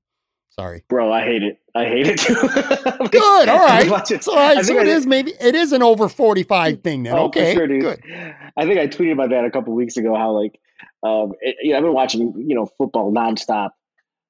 [0.59, 1.13] Sorry, bro.
[1.13, 1.61] I hate it.
[1.73, 2.35] I hate it too.
[3.11, 3.49] good.
[3.49, 3.87] All right.
[4.09, 7.15] So, all right, so it is maybe it is an over forty five thing then.
[7.15, 7.55] Oh, okay.
[7.55, 8.03] Sure, good.
[8.57, 10.17] I think I tweeted about that a couple weeks ago.
[10.17, 10.59] How like,
[11.05, 13.71] um, it, you know, I've been watching you know football nonstop,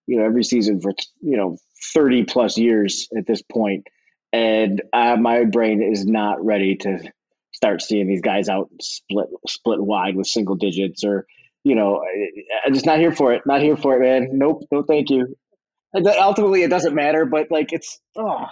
[0.07, 1.57] you know, every season for you know
[1.95, 3.87] thirty plus years at this point,
[4.31, 7.11] and uh, my brain is not ready to
[7.53, 11.27] start seeing these guys out split split wide with single digits or
[11.65, 12.05] you know
[12.65, 15.35] i'm just not here for it not here for it man nope no thank you
[15.95, 18.47] ultimately it doesn't matter but like it's oh.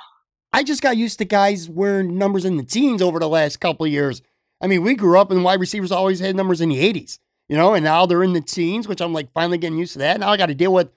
[0.53, 3.85] I just got used to guys wearing numbers in the teens over the last couple
[3.85, 4.22] of years.
[4.61, 7.18] I mean we grew up and wide receivers always had numbers in the 80s
[7.49, 9.99] you know and now they're in the teens which i'm like finally getting used to
[10.01, 10.20] that.
[10.20, 10.90] Now i got to deal with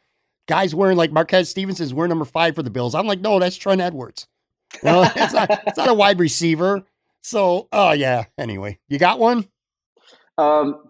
[0.48, 2.96] guys wearing like marquez stevenson's wearing number five for the bills.
[2.96, 4.28] I'm like no that's trent edwards.
[4.76, 6.84] You know, it's not, it's not a wide receiver.
[7.22, 8.26] So, oh yeah.
[8.38, 9.48] Anyway, you got one?
[10.38, 10.89] Um,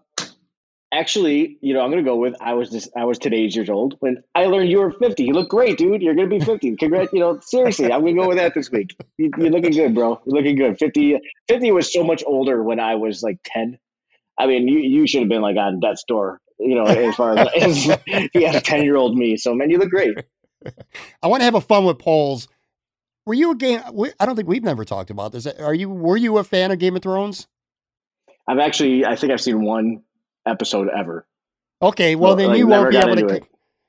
[0.94, 3.96] actually, you know, I'm gonna go with I was just I was today's years old
[4.00, 5.24] when I learned you were 50.
[5.24, 6.02] You look great, dude.
[6.02, 6.76] You're gonna be 50.
[6.78, 7.14] Congrats.
[7.14, 8.96] You know, seriously, I'm gonna go with that this week.
[9.18, 10.22] You, are looking good, bro.
[10.26, 10.78] You're looking good.
[10.78, 11.20] 50.
[11.48, 13.78] 50 was so much older when I was like 10.
[14.38, 16.40] I mean, you you should have been like on death's door.
[16.60, 19.38] You know, as far as, as if you had a 10 year old me.
[19.38, 20.18] So man, you look great.
[21.24, 22.48] I want to have a fun with polls
[23.30, 23.80] were you a game?
[24.20, 25.46] I don't think we've never talked about this.
[25.46, 25.88] Are you?
[25.88, 27.48] Were you a fan of Game of Thrones?
[28.48, 29.06] I've actually.
[29.06, 30.02] I think I've seen one
[30.50, 31.26] episode ever.
[31.82, 33.28] Okay, well, then like, you won't be able to.
[33.28, 33.44] It.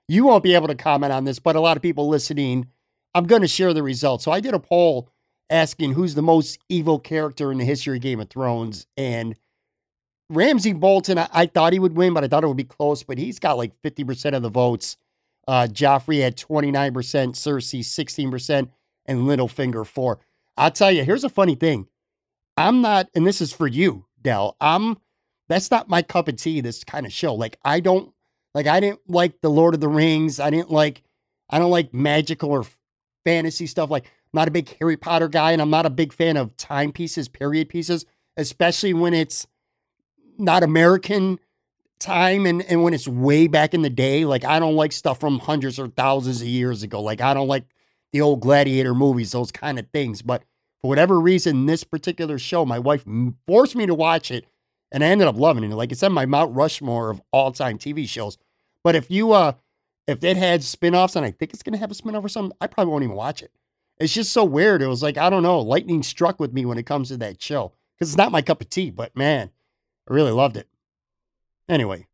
[0.08, 2.68] You won't be able to comment on this, but a lot of people listening,
[3.14, 4.24] I'm going to share the results.
[4.24, 5.08] So I did a poll
[5.50, 9.36] asking who's the most evil character in the history of Game of Thrones, and
[10.28, 11.18] Ramsay Bolton.
[11.18, 13.02] I, I thought he would win, but I thought it would be close.
[13.02, 14.96] But he's got like 50% of the votes.
[15.48, 18.68] Uh, Joffrey had 29%, Cersei 16%
[19.06, 20.18] and Littlefinger 4.
[20.56, 21.88] I'll tell you, here's a funny thing.
[22.56, 24.56] I'm not, and this is for you, Del.
[24.60, 24.98] I'm,
[25.50, 27.34] that's not my cup of tea, this kind of show.
[27.34, 28.14] Like, I don't,
[28.54, 30.38] like, I didn't like The Lord of the Rings.
[30.38, 31.02] I didn't like,
[31.50, 32.64] I don't like magical or
[33.24, 33.90] fantasy stuff.
[33.90, 36.56] Like, I'm not a big Harry Potter guy, and I'm not a big fan of
[36.56, 39.48] timepieces, period pieces, especially when it's
[40.38, 41.40] not American
[41.98, 44.24] time and, and when it's way back in the day.
[44.24, 47.02] Like, I don't like stuff from hundreds or thousands of years ago.
[47.02, 47.64] Like, I don't like
[48.12, 50.22] the old gladiator movies, those kind of things.
[50.22, 50.44] But
[50.80, 53.04] for whatever reason, this particular show, my wife
[53.46, 54.46] forced me to watch it,
[54.92, 55.74] and I ended up loving it.
[55.74, 58.38] Like it's on my Mount Rushmore of all time TV shows.
[58.82, 59.52] But if you uh
[60.06, 62.66] if it had spin-offs and I think it's gonna have a spin-off or something, I
[62.66, 63.52] probably won't even watch it.
[63.98, 64.80] It's just so weird.
[64.82, 67.40] It was like, I don't know, lightning struck with me when it comes to that
[67.40, 67.72] show.
[67.94, 69.50] Because it's not my cup of tea, but man,
[70.08, 70.66] I really loved it.
[71.68, 72.06] Anyway,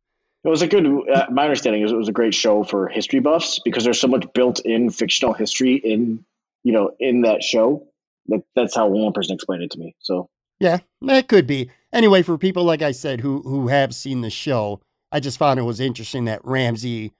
[0.43, 0.85] it was a good.
[0.85, 4.07] Uh, my understanding is it was a great show for history buffs because there's so
[4.07, 6.23] much built-in fictional history in
[6.63, 7.87] you know in that show.
[8.27, 9.95] That that's how one person explained it to me.
[9.99, 11.69] So yeah, that could be.
[11.97, 14.79] Anyway, for people like I said who who have seen the show,
[15.11, 17.11] I just found it was interesting that Ramsay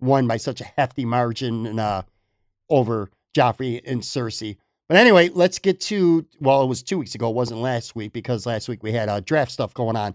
[0.00, 2.00] won by such a hefty margin uh,
[2.70, 4.56] over Joffrey and Cersei.
[4.88, 7.28] But anyway, let's get to well, it was two weeks ago.
[7.28, 10.14] It wasn't last week because last week we had uh, draft stuff going on.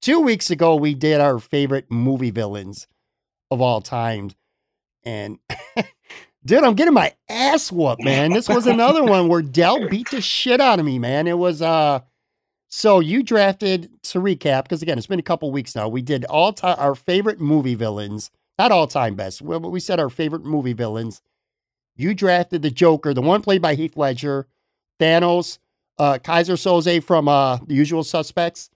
[0.00, 2.88] Two weeks ago, we did our favorite movie villains
[3.52, 4.32] of all time.
[5.04, 5.38] And
[6.44, 8.32] dude, I'm getting my ass whooped, man.
[8.32, 11.28] This was another one where Del beat the shit out of me, man.
[11.28, 12.00] It was uh
[12.74, 15.88] so you drafted to recap, because again, it's been a couple weeks now.
[15.88, 20.00] We did all time our favorite movie villains, not all time best, but we said
[20.00, 21.20] our favorite movie villains.
[21.94, 24.48] You drafted the Joker, the one played by Heath Ledger,
[24.98, 25.58] Thanos,
[25.98, 28.70] uh, Keyser Söze from uh, The Usual Suspects,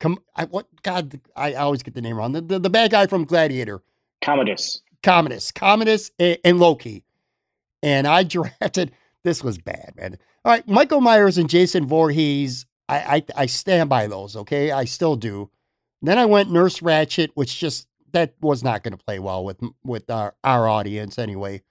[0.00, 1.20] Come, I what God?
[1.34, 2.32] I, always get the name wrong.
[2.32, 3.82] The, the, the bad guy from Gladiator,
[4.20, 7.04] Commodus, Commodus, Commodus, and, and Loki.
[7.82, 8.92] And I drafted.
[9.22, 10.18] This was bad, man.
[10.44, 12.66] All right, Michael Myers and Jason Voorhees.
[12.88, 14.36] I, I I stand by those.
[14.36, 15.50] Okay, I still do.
[16.02, 19.60] Then I went Nurse Ratched, which just that was not going to play well with
[19.84, 21.62] with our our audience anyway.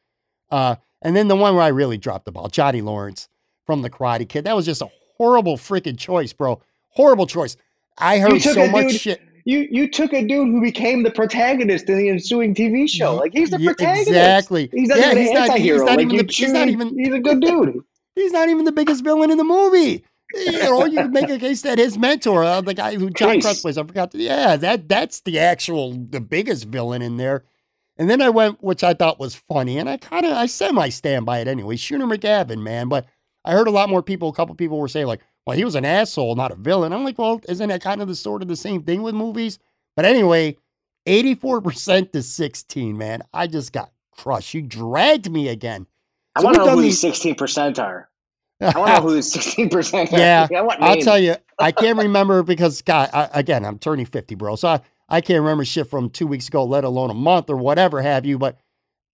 [0.51, 3.29] Uh, and then the one where I really dropped the ball, Johnny Lawrence
[3.65, 4.45] from the Karate Kid.
[4.45, 6.61] That was just a horrible freaking choice, bro.
[6.89, 7.57] Horrible choice.
[7.97, 9.21] I heard so much dude, shit.
[9.45, 13.15] You you took a dude who became the protagonist in the ensuing TV show.
[13.15, 14.09] Like he's the Yeah, protagonist.
[14.09, 14.69] Exactly.
[14.73, 15.85] He's not yeah, even he's an not, he's anti-hero.
[15.85, 17.79] not Like, even the, he's not even He's a good dude.
[18.15, 20.03] he's not even the biggest villain in the movie.
[20.33, 23.37] You know, you can make a case that his mentor, uh, the guy who John.
[23.37, 24.11] Kreese plays, I forgot.
[24.11, 27.43] To, yeah, that that's the actual the biggest villain in there.
[27.97, 30.89] And then I went, which I thought was funny, and I kind of I semi
[30.89, 31.75] stand by it anyway.
[31.77, 33.05] Shooter McGavin, man, but
[33.45, 34.27] I heard a lot more people.
[34.29, 37.03] A couple people were saying like, "Well, he was an asshole, not a villain." I'm
[37.05, 39.59] like, "Well, isn't that kind of the sort of the same thing with movies?"
[39.95, 40.57] But anyway,
[41.07, 43.21] 84% to 16, man.
[43.33, 44.53] I just got crushed.
[44.53, 45.87] You dragged me again.
[46.35, 48.09] I So want to know who these- these sixteen percent are.
[48.61, 50.11] I want to know who's sixteen percent.
[50.11, 54.05] Yeah, I want I'll tell you, I can't remember because God, I, again, I'm turning
[54.05, 54.55] 50, bro.
[54.55, 57.57] So I, I can't remember shit from two weeks ago, let alone a month or
[57.57, 58.37] whatever have you.
[58.37, 58.57] But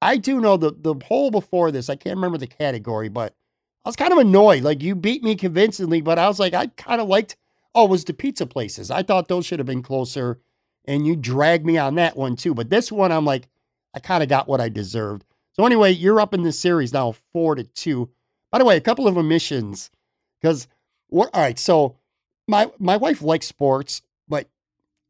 [0.01, 1.89] I do know the the poll before this.
[1.89, 3.35] I can't remember the category, but
[3.83, 4.63] I was kind of annoyed.
[4.63, 7.35] Like you beat me convincingly, but I was like, I kind of liked.
[7.73, 8.91] Oh, it was the pizza places.
[8.91, 10.39] I thought those should have been closer,
[10.85, 12.53] and you dragged me on that one too.
[12.53, 13.47] But this one, I'm like,
[13.93, 15.23] I kind of got what I deserved.
[15.53, 18.09] So anyway, you're up in this series now, four to two.
[18.51, 19.91] By the way, a couple of omissions
[20.41, 20.67] because
[21.07, 21.29] what?
[21.33, 21.95] All right, so
[22.47, 24.47] my my wife likes sports, but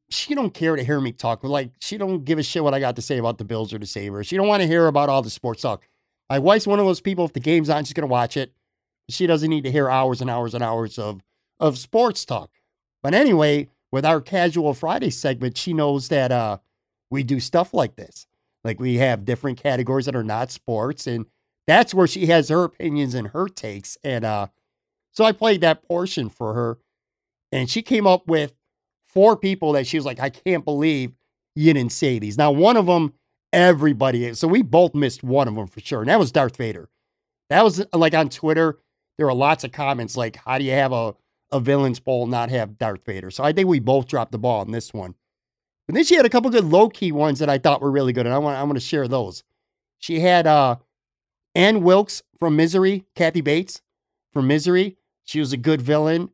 [0.09, 1.43] she don't care to hear me talk.
[1.43, 3.79] Like she don't give a shit what I got to say about the Bills or
[3.79, 4.27] the Sabres.
[4.27, 5.87] She don't want to hear about all the sports talk.
[6.29, 7.25] My wife's one of those people.
[7.25, 8.53] If the game's on, she's gonna watch it.
[9.09, 11.21] She doesn't need to hear hours and hours and hours of
[11.59, 12.51] of sports talk.
[13.01, 16.57] But anyway, with our casual Friday segment, she knows that uh
[17.09, 18.27] we do stuff like this.
[18.63, 21.25] Like we have different categories that are not sports, and
[21.67, 23.97] that's where she has her opinions and her takes.
[24.03, 24.47] And uh
[25.11, 26.77] so I played that portion for her,
[27.51, 28.53] and she came up with
[29.07, 31.11] four people that she was like, I can't believe
[31.53, 32.37] you didn't say these.
[32.37, 33.13] Now, one of them,
[33.51, 36.89] everybody, so we both missed one of them for sure, and that was Darth Vader.
[37.49, 38.79] That was like on Twitter,
[39.17, 41.13] there were lots of comments like, How do you have a,
[41.51, 43.29] a villain's and not have Darth Vader?
[43.29, 45.15] So I think we both dropped the ball on this one.
[45.87, 48.13] But then she had a couple good low key ones that I thought were really
[48.13, 49.43] good, and I want, I want to share those.
[49.99, 50.77] She had uh,
[51.55, 53.81] Ann Wilkes from Misery, Kathy Bates
[54.33, 54.97] from Misery.
[55.23, 56.29] She was a good villain.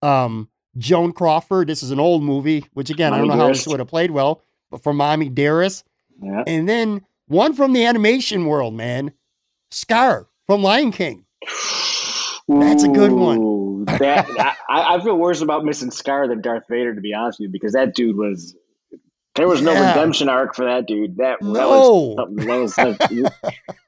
[0.00, 1.68] Um, Joan Crawford.
[1.68, 3.68] This is an old movie, which again, I don't Mommy know how this Dearest.
[3.68, 5.84] would have played well, but from Mommie Dearest.
[6.20, 6.44] Yeah.
[6.46, 9.12] And then one from the animation world, man.
[9.70, 11.24] Scar from Lion King.
[12.48, 13.84] That's a good one.
[13.84, 14.28] That
[14.68, 17.52] I, I feel worse about missing Scar than Darth Vader, to be honest with you,
[17.52, 18.56] because that dude was.
[19.34, 19.90] There was no Yeah.
[19.90, 21.16] redemption arc for that dude.
[21.16, 22.14] That, that No.
[22.18, 22.36] was.
[22.46, 23.32] That was like,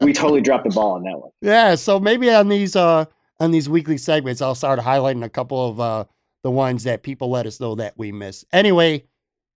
[0.01, 1.31] we totally dropped the ball on that one.
[1.43, 3.05] Yeah, so maybe on these uh
[3.41, 6.05] on these weekly segments, I'll start highlighting a couple of uh
[6.43, 8.45] the ones that people let us know that we miss.
[8.53, 9.05] Anyway,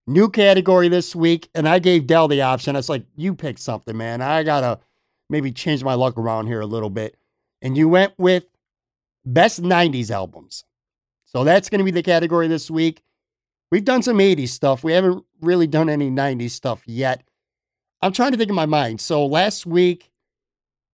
[0.07, 2.77] new category this week, and I gave Del the option.
[2.77, 4.21] I was like, you pick something, man.
[4.21, 4.81] I gotta
[5.31, 7.17] maybe change my luck around here a little bit.
[7.63, 8.45] And you went with
[9.25, 10.65] best 90s albums.
[11.27, 13.03] So that's gonna be the category this week.
[13.71, 14.83] We've done some 80s stuff.
[14.83, 17.23] We haven't really done any 90s stuff yet.
[18.01, 19.01] I'm trying to think in my mind.
[19.01, 20.11] So last week,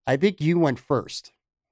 [0.07, 1.31] I think you went first.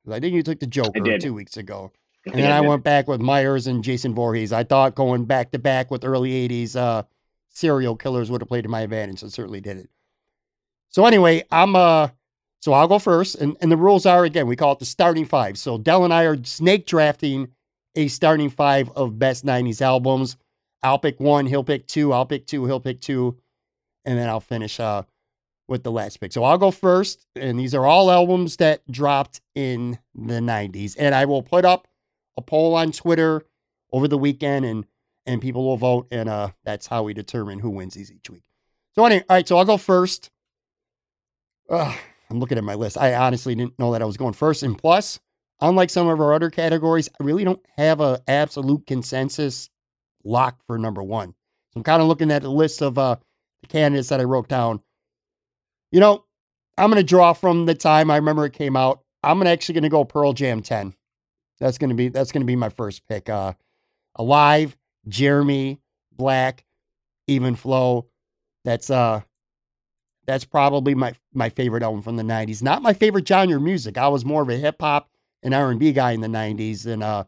[0.10, 1.92] I think you took the Joker two weeks ago.
[2.26, 4.54] And then I went back with Myers and Jason Voorhees.
[4.54, 7.04] I thought going back to back with early 80s uh,
[7.50, 9.22] serial killers would have played to my advantage.
[9.24, 9.90] and certainly did it.
[10.90, 12.10] So anyway, I'm uh
[12.62, 13.36] so I'll go first.
[13.36, 15.58] And and the rules are again, we call it the starting five.
[15.58, 17.50] So Del and I are snake drafting
[17.96, 20.38] a starting five of best 90s albums.
[20.84, 23.38] I'll pick one, he'll pick two, I'll pick two, he'll pick two,
[24.06, 25.04] and then I'll finish uh
[25.68, 26.34] with the last pick.
[26.34, 30.96] So I'll go first, and these are all albums that dropped in the 90s.
[31.00, 31.88] And I will put up
[32.38, 33.44] a poll on Twitter
[33.92, 34.86] over the weekend and
[35.26, 38.44] and people will vote, and uh that's how we determine who wins these each week.
[38.96, 40.30] So anyway, all right, so I'll go first.
[41.70, 41.98] Ugh,
[42.30, 42.98] I'm looking at my list.
[42.98, 44.64] I honestly didn't know that I was going first.
[44.64, 45.20] And plus,
[45.62, 49.70] unlike some of our other categories, I really don't have a absolute consensus
[50.24, 51.30] lock for number one.
[51.74, 53.16] So I'm kind of looking at a list of uh
[53.62, 54.82] the candidates that I wrote down.
[55.92, 56.26] You know,
[56.78, 59.02] I'm gonna draw from the time I remember it came out.
[59.24, 60.94] I'm actually gonna go Pearl Jam 10.
[61.60, 63.30] That's gonna be that's gonna be my first pick.
[63.30, 63.54] Uh
[64.16, 65.80] Alive, Jeremy,
[66.12, 66.66] Black,
[67.28, 68.08] Even Flow.
[68.64, 69.22] That's uh
[70.26, 72.62] that's probably my my favorite album from the 90s.
[72.62, 73.98] Not my favorite genre music.
[73.98, 75.10] I was more of a hip hop
[75.42, 77.26] and R&B guy in the 90s than uh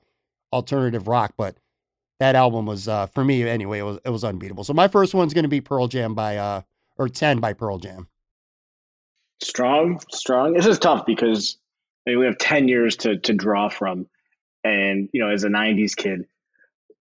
[0.53, 1.57] alternative rock, but
[2.19, 4.63] that album was uh for me anyway, it was it was unbeatable.
[4.63, 6.61] So my first one's going to be Pearl Jam by uh
[6.97, 8.07] or 10 by Pearl Jam.
[9.41, 10.53] Strong, strong.
[10.53, 11.57] This is tough because
[12.07, 14.07] I mean we have ten years to to draw from,
[14.63, 16.25] and you know as a '90s kid,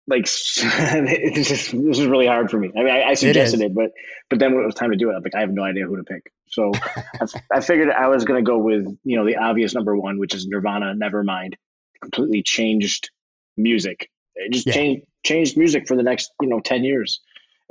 [0.08, 2.72] like this is, this is really hard for me.
[2.76, 3.92] I mean, I, I suggested it, it, but
[4.30, 5.86] but then when it was time to do it, I'm like, I have no idea
[5.86, 6.32] who to pick.
[6.48, 9.96] So I, I, figured I was going to go with you know the obvious number
[9.96, 10.94] one, which is Nirvana.
[10.96, 11.56] Never mind,
[12.02, 13.12] completely changed
[13.58, 14.10] music.
[14.36, 14.74] It just yeah.
[14.74, 17.22] changed changed music for the next you know ten years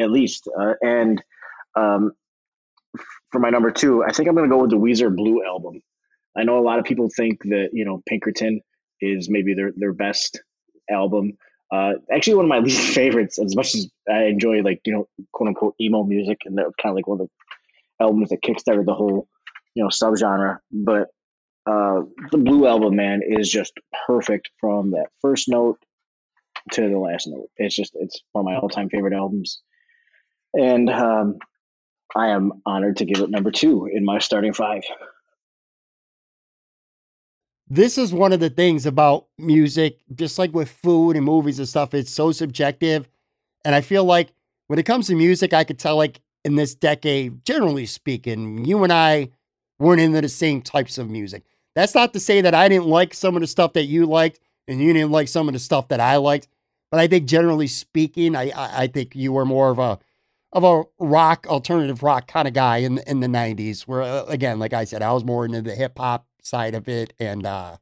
[0.01, 0.49] at least.
[0.59, 1.23] Uh, and
[1.77, 2.13] um,
[3.31, 5.81] for my number two, I think I'm going to go with the Weezer Blue album.
[6.37, 8.61] I know a lot of people think that you know Pinkerton
[9.01, 10.41] is maybe their their best
[10.91, 11.33] album.
[11.71, 13.39] Uh, actually, one of my least favorites.
[13.39, 16.93] As much as I enjoy like you know quote unquote emo music, and they're kind
[16.93, 19.29] of like one of the albums that kickstarted the whole
[19.75, 20.59] you know subgenre.
[20.71, 21.09] But
[21.67, 23.73] uh, the Blue album, man, is just
[24.07, 25.79] perfect from that first note
[26.73, 27.51] to the last note.
[27.57, 29.61] It's just it's one of my all time favorite albums,
[30.55, 31.39] and um,
[32.15, 34.85] I am honored to give it number two in my starting five
[37.73, 41.67] this is one of the things about music, just like with food and movies and
[41.67, 43.09] stuff, it's so subjective.
[43.65, 44.35] And I feel like
[44.67, 48.85] when it comes to music, I could tell, like, in this decade, generally speaking, you
[48.85, 49.31] and I
[49.79, 51.45] weren't into the same types of music.
[51.75, 54.41] That's not to say that I didn't like some of the stuff that you liked
[54.69, 56.49] and you didn't like some of the stuff that I liked.
[56.91, 59.99] But I think generally speaking, I I, I think you were more of a
[60.53, 63.83] of a rock, alternative rock kind of guy in in the '90s.
[63.83, 66.89] Where uh, again, like I said, I was more into the hip hop side of
[66.89, 67.77] it, and uh,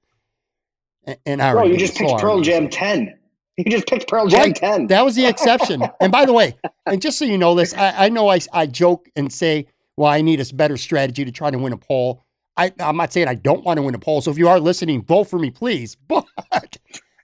[1.27, 1.53] and I.
[1.53, 3.17] Bro, you just picked Pearl Jam ten.
[3.57, 4.57] You just picked Pearl Jam right.
[4.57, 4.87] ten.
[4.87, 5.83] That was the exception.
[6.01, 6.57] and by the way,
[6.87, 9.67] and just so you know this, I, I know I I joke and say,
[9.97, 12.23] well, I need a better strategy to try to win a poll.
[12.61, 14.21] I, I'm not saying I don't want to win a poll.
[14.21, 15.97] So if you are listening, vote for me, please.
[16.09, 16.77] But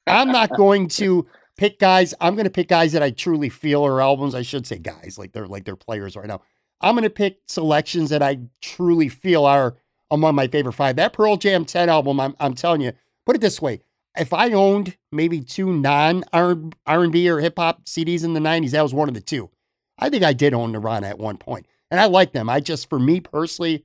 [0.06, 1.26] I'm not going to
[1.56, 2.14] pick guys.
[2.20, 4.36] I'm going to pick guys that I truly feel are albums.
[4.36, 6.42] I should say guys, like they're like they're players right now.
[6.80, 9.76] I'm going to pick selections that I truly feel are
[10.10, 10.96] among my favorite five.
[10.96, 12.92] That Pearl Jam 10 album, I'm, I'm telling you,
[13.24, 13.80] put it this way.
[14.16, 18.82] If I owned maybe two non R&B or hip hop CDs in the 90s, that
[18.82, 19.50] was one of the two.
[19.98, 22.48] I think I did own Nirvana at one point, and I like them.
[22.48, 23.84] I just, for me personally,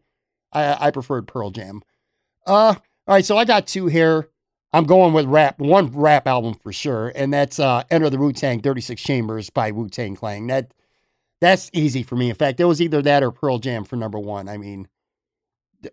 [0.52, 1.82] I, I preferred Pearl Jam.
[2.46, 2.76] Uh,
[3.08, 4.30] all right, so I got two here.
[4.74, 8.32] I'm going with rap, one rap album for sure, and that's uh, Enter the Wu
[8.32, 10.48] Tang 36 Chambers by Wu Tang Clan.
[10.48, 10.74] That
[11.42, 12.30] that's easy for me.
[12.30, 14.48] In fact, it was either that or Pearl Jam for number one.
[14.48, 14.88] I mean,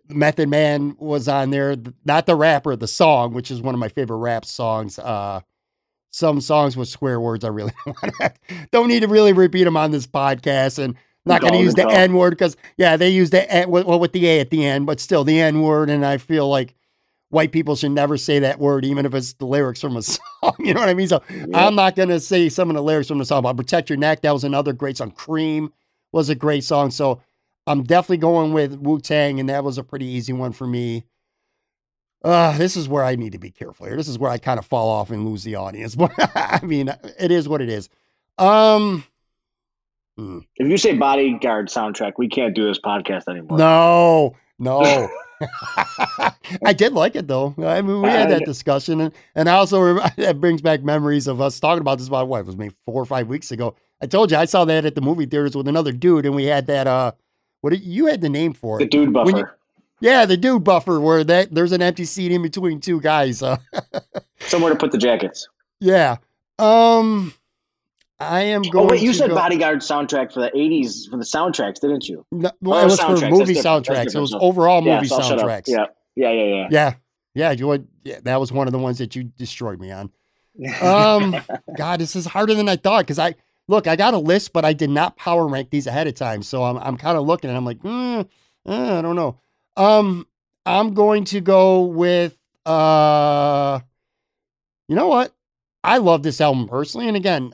[0.07, 3.89] Method Man was on there, not the rapper, the song, which is one of my
[3.89, 4.97] favorite rap songs.
[4.99, 5.41] Uh,
[6.11, 7.73] some songs with swear words I really
[8.71, 10.95] don't need to really repeat them on this podcast, and
[11.25, 14.13] not going to use the N word because yeah, they use the N, well with
[14.13, 16.75] the A at the end, but still the N word, and I feel like
[17.29, 20.55] white people should never say that word, even if it's the lyrics from a song.
[20.59, 21.07] You know what I mean?
[21.07, 21.21] So
[21.53, 23.97] I'm not going to say some of the lyrics from the song, but "Protect Your
[23.97, 25.11] Neck" that was another great song.
[25.11, 25.71] "Cream"
[26.11, 26.91] was a great song.
[26.91, 27.21] So
[27.67, 31.03] I'm definitely going with Wu Tang, and that was a pretty easy one for me.
[32.23, 33.95] Uh, this is where I need to be careful here.
[33.95, 35.95] This is where I kind of fall off and lose the audience.
[35.99, 37.89] But I mean, it is what it is.
[38.37, 39.03] Um,
[40.19, 40.39] hmm.
[40.55, 43.57] if you say bodyguard soundtrack, we can't do this podcast anymore.
[43.57, 45.09] No, no.
[46.65, 47.55] I did like it though.
[47.59, 51.39] I mean, we had that discussion, and, and I also that brings back memories of
[51.39, 53.75] us talking about this about what it was maybe four or five weeks ago.
[54.01, 56.45] I told you I saw that at the movie theaters with another dude, and we
[56.45, 57.13] had that uh
[57.61, 58.85] what did, you had the name for it?
[58.85, 59.37] The dude buffer.
[59.37, 59.47] You,
[60.01, 63.43] yeah, the dude buffer, where that there's an empty seat in between two guys.
[63.43, 63.57] Uh,
[64.39, 65.47] Somewhere to put the jackets.
[65.81, 66.17] Yeah.
[66.57, 67.33] Um,
[68.19, 68.85] I am going.
[68.85, 72.25] Oh wait, you said go, Bodyguard soundtrack for the '80s for the soundtracks, didn't you?
[72.31, 74.15] No, well, oh, it was for movie soundtracks.
[74.15, 75.67] It was overall movie so soundtracks.
[75.67, 76.67] Yeah, yeah, yeah, yeah.
[76.69, 76.93] Yeah,
[77.33, 77.51] yeah.
[77.51, 80.11] You would, yeah, that was one of the ones that you destroyed me on.
[80.81, 81.41] Um,
[81.77, 83.35] God, this is harder than I thought because I
[83.69, 86.43] look, I got a list, but I did not power rank these ahead of time.
[86.43, 88.27] So I'm, I'm kind of looking and I'm like, mm,
[88.67, 89.39] eh, I don't know.
[89.77, 90.27] Um,
[90.65, 93.79] I'm going to go with, uh,
[94.89, 95.33] you know what?
[95.83, 97.07] I love this album personally.
[97.07, 97.53] And again,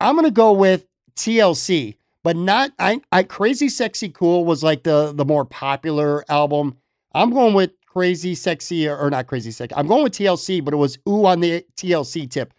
[0.00, 0.86] I'm to go with
[1.16, 6.76] TLC, but not, I, I, Crazy Sexy Cool was like the, the more popular album.
[7.14, 9.74] I'm going with Crazy Sexy or, or not Crazy Sexy.
[9.74, 12.54] I'm going with TLC, but it was Ooh on the TLC tip.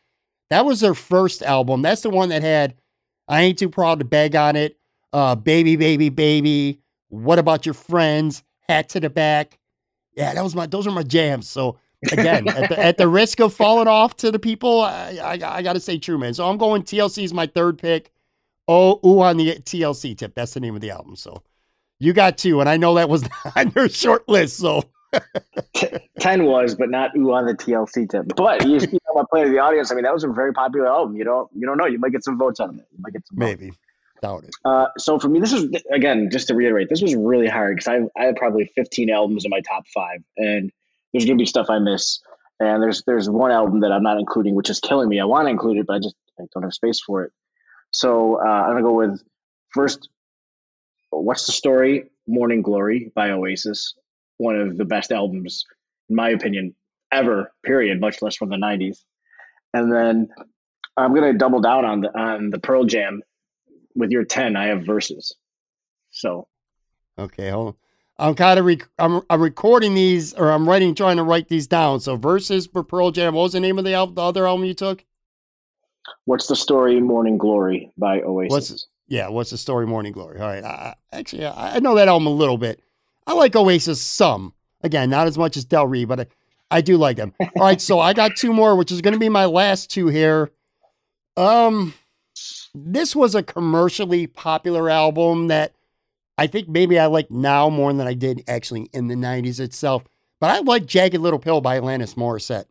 [0.49, 1.81] That was their first album.
[1.81, 2.75] That's the one that had
[3.27, 4.77] I Ain't Too Proud to Beg on it,
[5.13, 6.79] uh, Baby, Baby, Baby,
[7.09, 9.59] What About Your Friends, Hat to the Back.
[10.13, 11.47] Yeah, that was my those are my jams.
[11.47, 11.77] So
[12.11, 15.61] again, at, the, at the risk of falling off to the people, I, I, I
[15.61, 16.33] got to say true, man.
[16.33, 18.11] So I'm going TLC is my third pick.
[18.67, 20.35] Oh, ooh, on the TLC tip.
[20.35, 21.15] That's the name of the album.
[21.15, 21.41] So
[21.99, 24.57] you got two, and I know that was on your short list.
[24.57, 24.83] So
[26.19, 28.27] Ten was, but not ooh on the TLC tip.
[28.35, 29.91] But you, you know, my of the audience.
[29.91, 31.15] I mean, that was a very popular album.
[31.15, 31.85] You don't, you don't know.
[31.85, 32.85] You might get some votes out of it.
[32.91, 33.37] You might get some.
[33.37, 33.67] Maybe.
[33.67, 33.79] Votes.
[34.21, 34.55] Doubt it.
[34.65, 36.89] Uh, so for me, this is again just to reiterate.
[36.89, 40.21] This was really hard because I I had probably 15 albums in my top five,
[40.37, 40.71] and
[41.13, 42.19] there's gonna be stuff I miss.
[42.59, 45.19] And there's there's one album that I'm not including, which is killing me.
[45.19, 47.31] I want to include it, but I just I don't have space for it.
[47.91, 49.21] So uh, I'm gonna go with
[49.69, 50.09] first.
[51.11, 52.11] What's the story?
[52.27, 53.95] Morning Glory by Oasis,
[54.37, 55.65] one of the best albums,
[56.09, 56.75] in my opinion,
[57.11, 57.51] ever.
[57.63, 57.99] Period.
[57.99, 58.99] Much less from the '90s.
[59.73, 60.29] And then
[60.97, 63.21] I'm gonna double down on the on the Pearl Jam
[63.95, 64.55] with your ten.
[64.55, 65.35] I have verses.
[66.11, 66.47] So
[67.17, 67.75] okay, hold on.
[68.19, 71.67] I'm kind of rec- I'm I'm recording these or I'm writing trying to write these
[71.67, 72.01] down.
[72.01, 73.33] So verses for Pearl Jam.
[73.33, 74.15] What was the name of the album?
[74.15, 75.05] The other album you took?
[76.25, 76.99] What's the story?
[76.99, 78.51] Morning Glory by Oasis.
[78.51, 79.29] What's yeah?
[79.29, 79.87] What's the story?
[79.87, 80.39] Morning Glory.
[80.39, 80.63] All right.
[80.63, 82.81] I, actually, I, I know that album a little bit.
[83.25, 84.53] I like Oasis some.
[84.81, 86.25] Again, not as much as Del Rey, but I,
[86.71, 87.33] I do like them.
[87.39, 87.81] All right.
[87.81, 90.51] So I got two more, which is going to be my last two here.
[91.37, 91.93] Um,
[92.75, 95.73] this was a commercially popular album that
[96.39, 100.03] I think maybe I like now more than I did actually in the 90s itself.
[100.39, 102.65] But I like Jagged Little Pill by Alanis Morissette.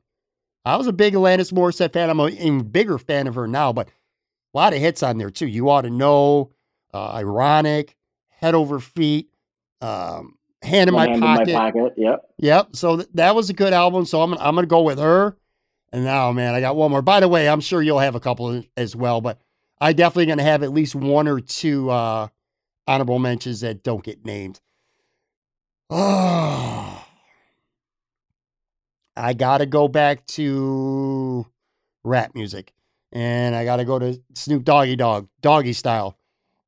[0.65, 2.09] I was a big Alanis Morissette fan.
[2.09, 5.31] I'm an even bigger fan of her now, but a lot of hits on there
[5.31, 5.47] too.
[5.47, 6.53] You ought to know,
[6.95, 7.95] uh, ironic,
[8.29, 9.29] head over feet,
[9.83, 11.49] um, hand in my Hand pocket.
[11.49, 11.93] In my pocket.
[11.99, 12.31] Yep.
[12.39, 12.77] Yep.
[12.77, 14.07] So th- that was a good album.
[14.07, 15.37] So I'm I'm gonna go with her.
[15.93, 17.03] And now, man, I got one more.
[17.03, 19.39] By the way, I'm sure you'll have a couple as well, but
[19.79, 22.29] I definitely gonna have at least one or two uh,
[22.89, 24.61] honorable mentions that don't get named.
[25.91, 27.05] Oh,
[29.17, 31.47] I got to go back to
[32.05, 32.73] rap music.
[33.13, 36.17] And I got to go to Snoop Doggy Dogg, Doggy Style.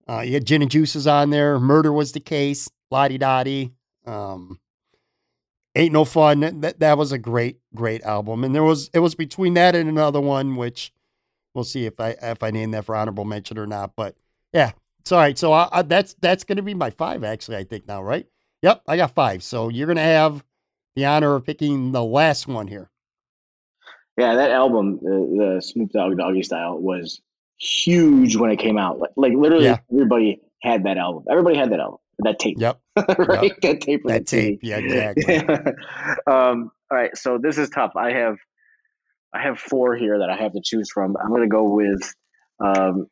[0.09, 1.59] Uh, you had Gin and Juices on there.
[1.59, 2.69] Murder was the case.
[2.91, 3.73] Lodi Dodi.
[4.07, 4.59] Um,
[5.77, 6.61] Ain't No Fun.
[6.61, 8.43] That, that was a great, great album.
[8.43, 10.93] And there was, it was between that and another one, which
[11.55, 13.95] we'll see if I, if I name that for honorable mention or not.
[13.95, 14.17] But
[14.53, 15.37] yeah, it's all right.
[15.39, 17.57] So I, I, that's that's going to be my five, actually.
[17.57, 18.27] I think now, right?
[18.63, 19.43] Yep, I got five.
[19.43, 20.45] So you're going to have
[20.97, 22.91] the honor of picking the last one here.
[24.19, 27.21] Yeah, that album, the, the Snoop Dogg Doggy Style, was
[27.59, 28.99] huge when it came out.
[28.99, 29.79] Like, like literally, Yeah.
[29.91, 31.25] everybody had that album.
[31.31, 32.81] Everybody had that album, that tape, Yep,
[33.19, 33.59] right?
[33.63, 34.03] That tape.
[34.05, 34.61] that tape.
[34.63, 35.37] Yeah, exactly.
[36.27, 37.93] um, all right, so this is tough.
[37.97, 38.37] I have,
[39.33, 41.17] I have four here that I have to choose from.
[41.17, 42.15] I'm going to go with.
[42.63, 43.07] Um,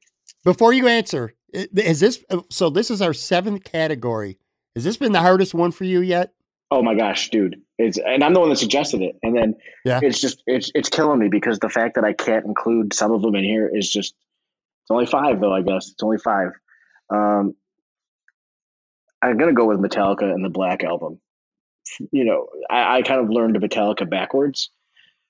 [0.49, 2.71] Before you answer, is this so?
[2.71, 4.39] This is our seventh category.
[4.75, 6.33] Has this been the hardest one for you yet?
[6.71, 7.61] Oh my gosh, dude!
[7.77, 10.01] It's and I'm the one that suggested it, and then Yeah.
[10.03, 13.21] it's just it's it's killing me because the fact that I can't include some of
[13.21, 15.53] them in here is just it's only five though.
[15.53, 16.53] I guess it's only five.
[17.11, 17.55] Um,
[19.21, 21.21] I'm gonna go with Metallica and the Black Album.
[22.11, 24.71] You know, I, I kind of learned Metallica backwards.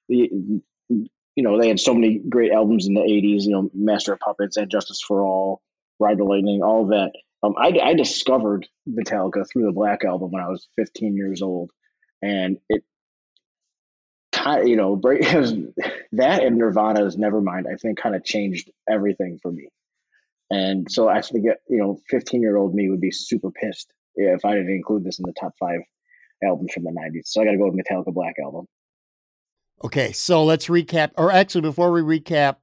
[0.08, 0.30] The
[1.38, 3.44] you know they had so many great albums in the '80s.
[3.44, 5.62] You know, Master of Puppets and Justice for All,
[6.00, 7.12] Ride the Lightning, all that.
[7.44, 11.70] Um, I, I discovered Metallica through the Black Album when I was 15 years old,
[12.20, 12.82] and it,
[14.64, 14.96] you know,
[16.12, 19.68] that and Nirvana's Nevermind, I think, kind of changed everything for me.
[20.50, 24.44] And so I think, you know, 15 year old me would be super pissed if
[24.44, 25.82] I didn't include this in the top five
[26.42, 27.26] albums from the 90s.
[27.26, 28.66] So I got to go with Metallica Black Album.
[29.84, 31.12] Okay, so let's recap.
[31.16, 32.56] Or actually, before we recap,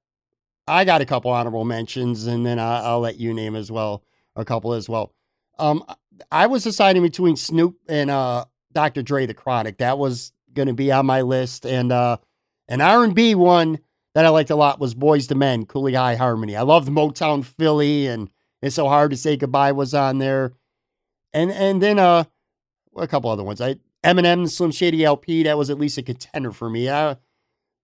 [0.67, 4.03] I got a couple honorable mentions, and then I, I'll let you name as well
[4.35, 5.13] a couple as well.
[5.57, 5.83] Um,
[6.31, 9.01] I was deciding between Snoop and uh, Dr.
[9.01, 9.77] Dre, The Chronic.
[9.77, 12.17] That was going to be on my list, and uh,
[12.67, 13.79] an R and B one
[14.13, 16.55] that I liked a lot was Boyz II Men, Cooley High Harmony.
[16.55, 18.29] I loved Motown Philly, and
[18.61, 20.51] It's So Hard to Say Goodbye was on there,
[21.33, 22.25] and and then uh,
[22.97, 23.61] a couple other ones.
[23.61, 26.89] I Eminem, Slim Shady LP, that was at least a contender for me.
[26.89, 27.17] I,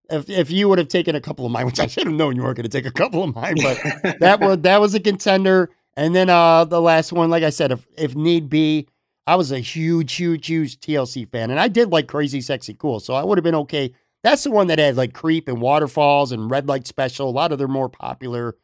[0.09, 2.35] if if you would have taken a couple of mine, which I should have known
[2.35, 3.79] you weren't going to take a couple of mine, but
[4.19, 5.69] that was that was a contender.
[5.97, 8.87] And then uh the last one, like I said, if if need be,
[9.27, 12.99] I was a huge, huge, huge TLC fan, and I did like Crazy Sexy Cool,
[12.99, 13.93] so I would have been okay.
[14.23, 17.51] That's the one that had like Creep and Waterfalls and Red Light Special, a lot
[17.51, 18.55] of their more popular,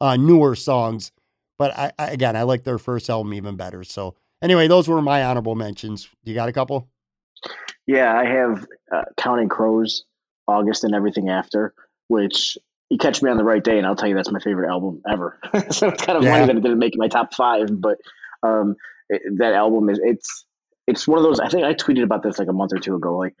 [0.00, 1.12] uh, newer songs.
[1.56, 3.84] But I, I again, I like their first album even better.
[3.84, 6.08] So anyway, those were my honorable mentions.
[6.24, 6.88] You got a couple?
[7.86, 10.04] Yeah, I have uh, Counting Crows,
[10.48, 11.74] August, and Everything After,
[12.08, 12.56] which
[12.90, 15.02] you catch me on the right day, and I'll tell you that's my favorite album
[15.10, 15.38] ever.
[15.70, 16.30] so it's kind of Yeah.
[16.30, 17.98] funny that it didn't make my top five, but
[18.42, 18.76] um,
[19.08, 20.46] it, that album is it's
[20.86, 21.40] it's one of those.
[21.40, 23.16] I think I tweeted about this like a month or two ago.
[23.16, 23.34] Like,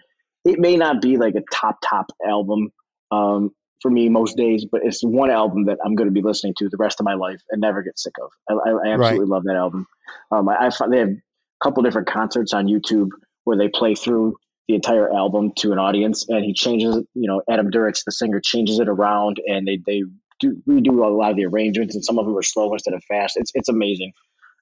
[0.44, 2.70] it may not be like a top top album
[3.10, 6.54] um, for me most days, but it's one album that I'm going to be listening
[6.58, 8.30] to the rest of my life and never get sick of.
[8.48, 9.86] I, I, I absolutely love that album.
[10.30, 11.16] Um, I, I they have a
[11.62, 13.10] couple different concerts on YouTube
[13.44, 14.36] where they play through
[14.68, 18.12] the entire album to an audience and he changes it you know adam duritz the
[18.12, 20.02] singer changes it around and they they
[20.40, 23.04] do redo a lot of the arrangements and some of them are slow instead of
[23.04, 24.12] fast it's it's amazing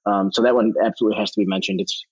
[0.04, 2.04] um, so that one absolutely has to be mentioned it's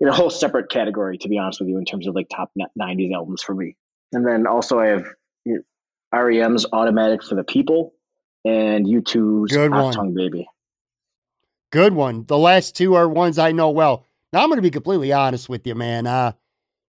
[0.00, 2.50] in a whole separate category to be honest with you in terms of like top
[2.78, 3.76] 90s albums for me
[4.12, 5.04] and then also I have
[6.12, 7.92] REM's Automatic for the People
[8.44, 9.94] and U2's Good Hot one.
[9.94, 10.46] Tongue Baby.
[11.70, 12.24] Good one.
[12.26, 14.06] The last two are ones I know well.
[14.38, 16.06] I'm going to be completely honest with you, man.
[16.06, 16.32] Uh,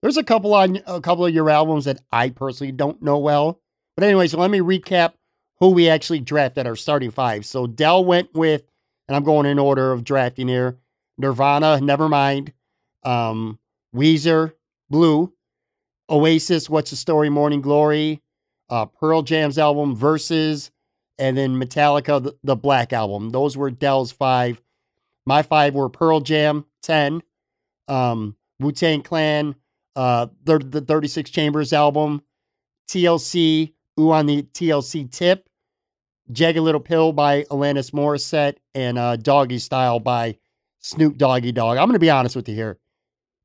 [0.01, 3.59] there's a couple on a couple of your albums that I personally don't know well.
[3.95, 5.13] But anyway, so let me recap
[5.59, 7.45] who we actually drafted our starting five.
[7.45, 8.63] So Del went with,
[9.07, 10.77] and I'm going in order of drafting here.
[11.17, 12.53] Nirvana, Nevermind,
[13.03, 13.57] um,
[13.95, 14.53] Weezer,
[14.89, 15.33] Blue,
[16.09, 18.21] Oasis, What's the Story, Morning Glory,
[18.69, 20.71] uh, Pearl Jam's album Versus,
[21.17, 23.31] and then Metallica, the, the Black Album.
[23.31, 24.61] Those were Del's five.
[25.25, 27.21] My five were Pearl Jam, 10,
[27.87, 29.55] um, Wu Tang Clan,
[29.95, 32.21] uh, the, the 36 Chambers album,
[32.87, 35.49] TLC, Ooh on the TLC Tip,
[36.31, 40.37] Jagged Little Pill by Alanis Morissette, and uh, Doggy Style by
[40.79, 41.77] Snoop Doggy Dogg.
[41.77, 42.79] I'm going to be honest with you here.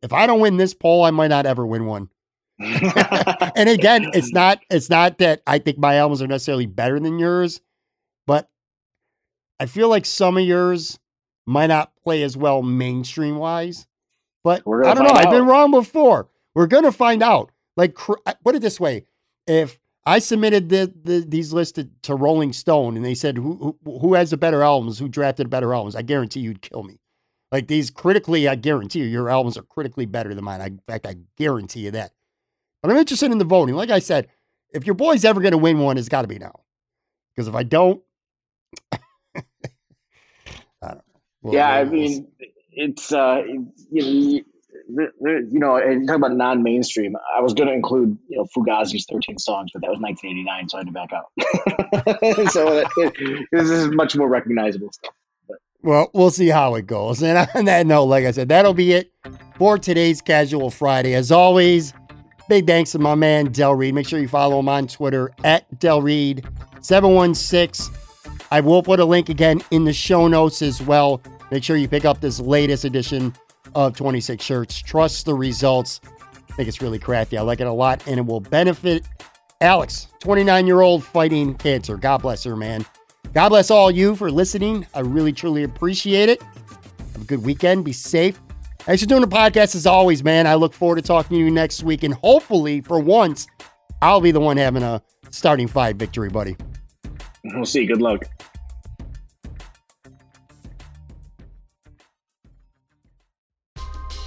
[0.03, 2.09] If I don't win this poll, I might not ever win one.
[2.59, 7.19] and again, it's not it's not that I think my albums are necessarily better than
[7.19, 7.61] yours,
[8.27, 8.49] but
[9.59, 10.99] I feel like some of yours
[11.47, 13.87] might not play as well mainstream wise.
[14.45, 15.11] But I don't know.
[15.11, 16.29] find I've been wrong before.
[16.55, 17.51] We're gonna find out.
[17.77, 18.15] Like, cr-
[18.45, 19.07] put it this way:
[19.47, 23.99] if I submitted the, the these listed to Rolling Stone and they said who, who
[24.01, 26.99] who has the better albums, who drafted better albums, I guarantee you'd kill me.
[27.53, 30.61] Like these critically, I guarantee you, your albums are critically better than mine.
[30.61, 32.13] I, in fact, I guarantee you that.
[32.83, 33.75] But I'm interested in the voting.
[33.75, 34.29] Like I said,
[34.73, 36.61] if your boy's ever going to win one, it's got to be now.
[37.37, 38.03] Because if I don't,
[38.93, 38.99] I
[40.83, 41.03] don't know.
[41.43, 42.21] We'll- yeah, I we'll- we'll see.
[42.21, 43.43] mean, it's uh,
[43.91, 44.45] you
[44.89, 47.15] know, you know, and talk about non-mainstream.
[47.37, 50.79] I was going to include you know Fugazi's 13 songs, but that was 1989, so
[50.79, 52.51] I had to back out.
[52.51, 52.85] so
[53.53, 55.15] this is much more recognizable stuff.
[55.83, 57.23] Well, we'll see how it goes.
[57.23, 59.13] And on that note, like I said, that'll be it
[59.57, 61.15] for today's Casual Friday.
[61.15, 61.93] As always,
[62.49, 63.95] big thanks to my man Del Reed.
[63.95, 66.47] Make sure you follow him on Twitter at Del Reed
[66.81, 67.95] 716.
[68.51, 71.21] I will put a link again in the show notes as well.
[71.53, 73.35] Make sure you pick up this latest edition
[73.75, 74.81] of 26 shirts.
[74.81, 76.01] Trust the results.
[76.49, 77.37] I think it's really crafty.
[77.37, 79.07] I like it a lot, and it will benefit
[79.61, 81.99] Alex, 29 year old fighting cancer.
[81.99, 82.87] God bless her, man.
[83.35, 84.87] God bless all you for listening.
[84.95, 86.43] I really, truly appreciate it.
[86.43, 87.85] Have a good weekend.
[87.85, 88.41] Be safe.
[88.79, 90.47] Thanks for doing the podcast as always, man.
[90.47, 92.03] I look forward to talking to you next week.
[92.03, 93.47] And hopefully, for once,
[94.01, 96.57] I'll be the one having a starting five victory, buddy.
[97.45, 97.85] We'll see.
[97.85, 98.25] Good luck.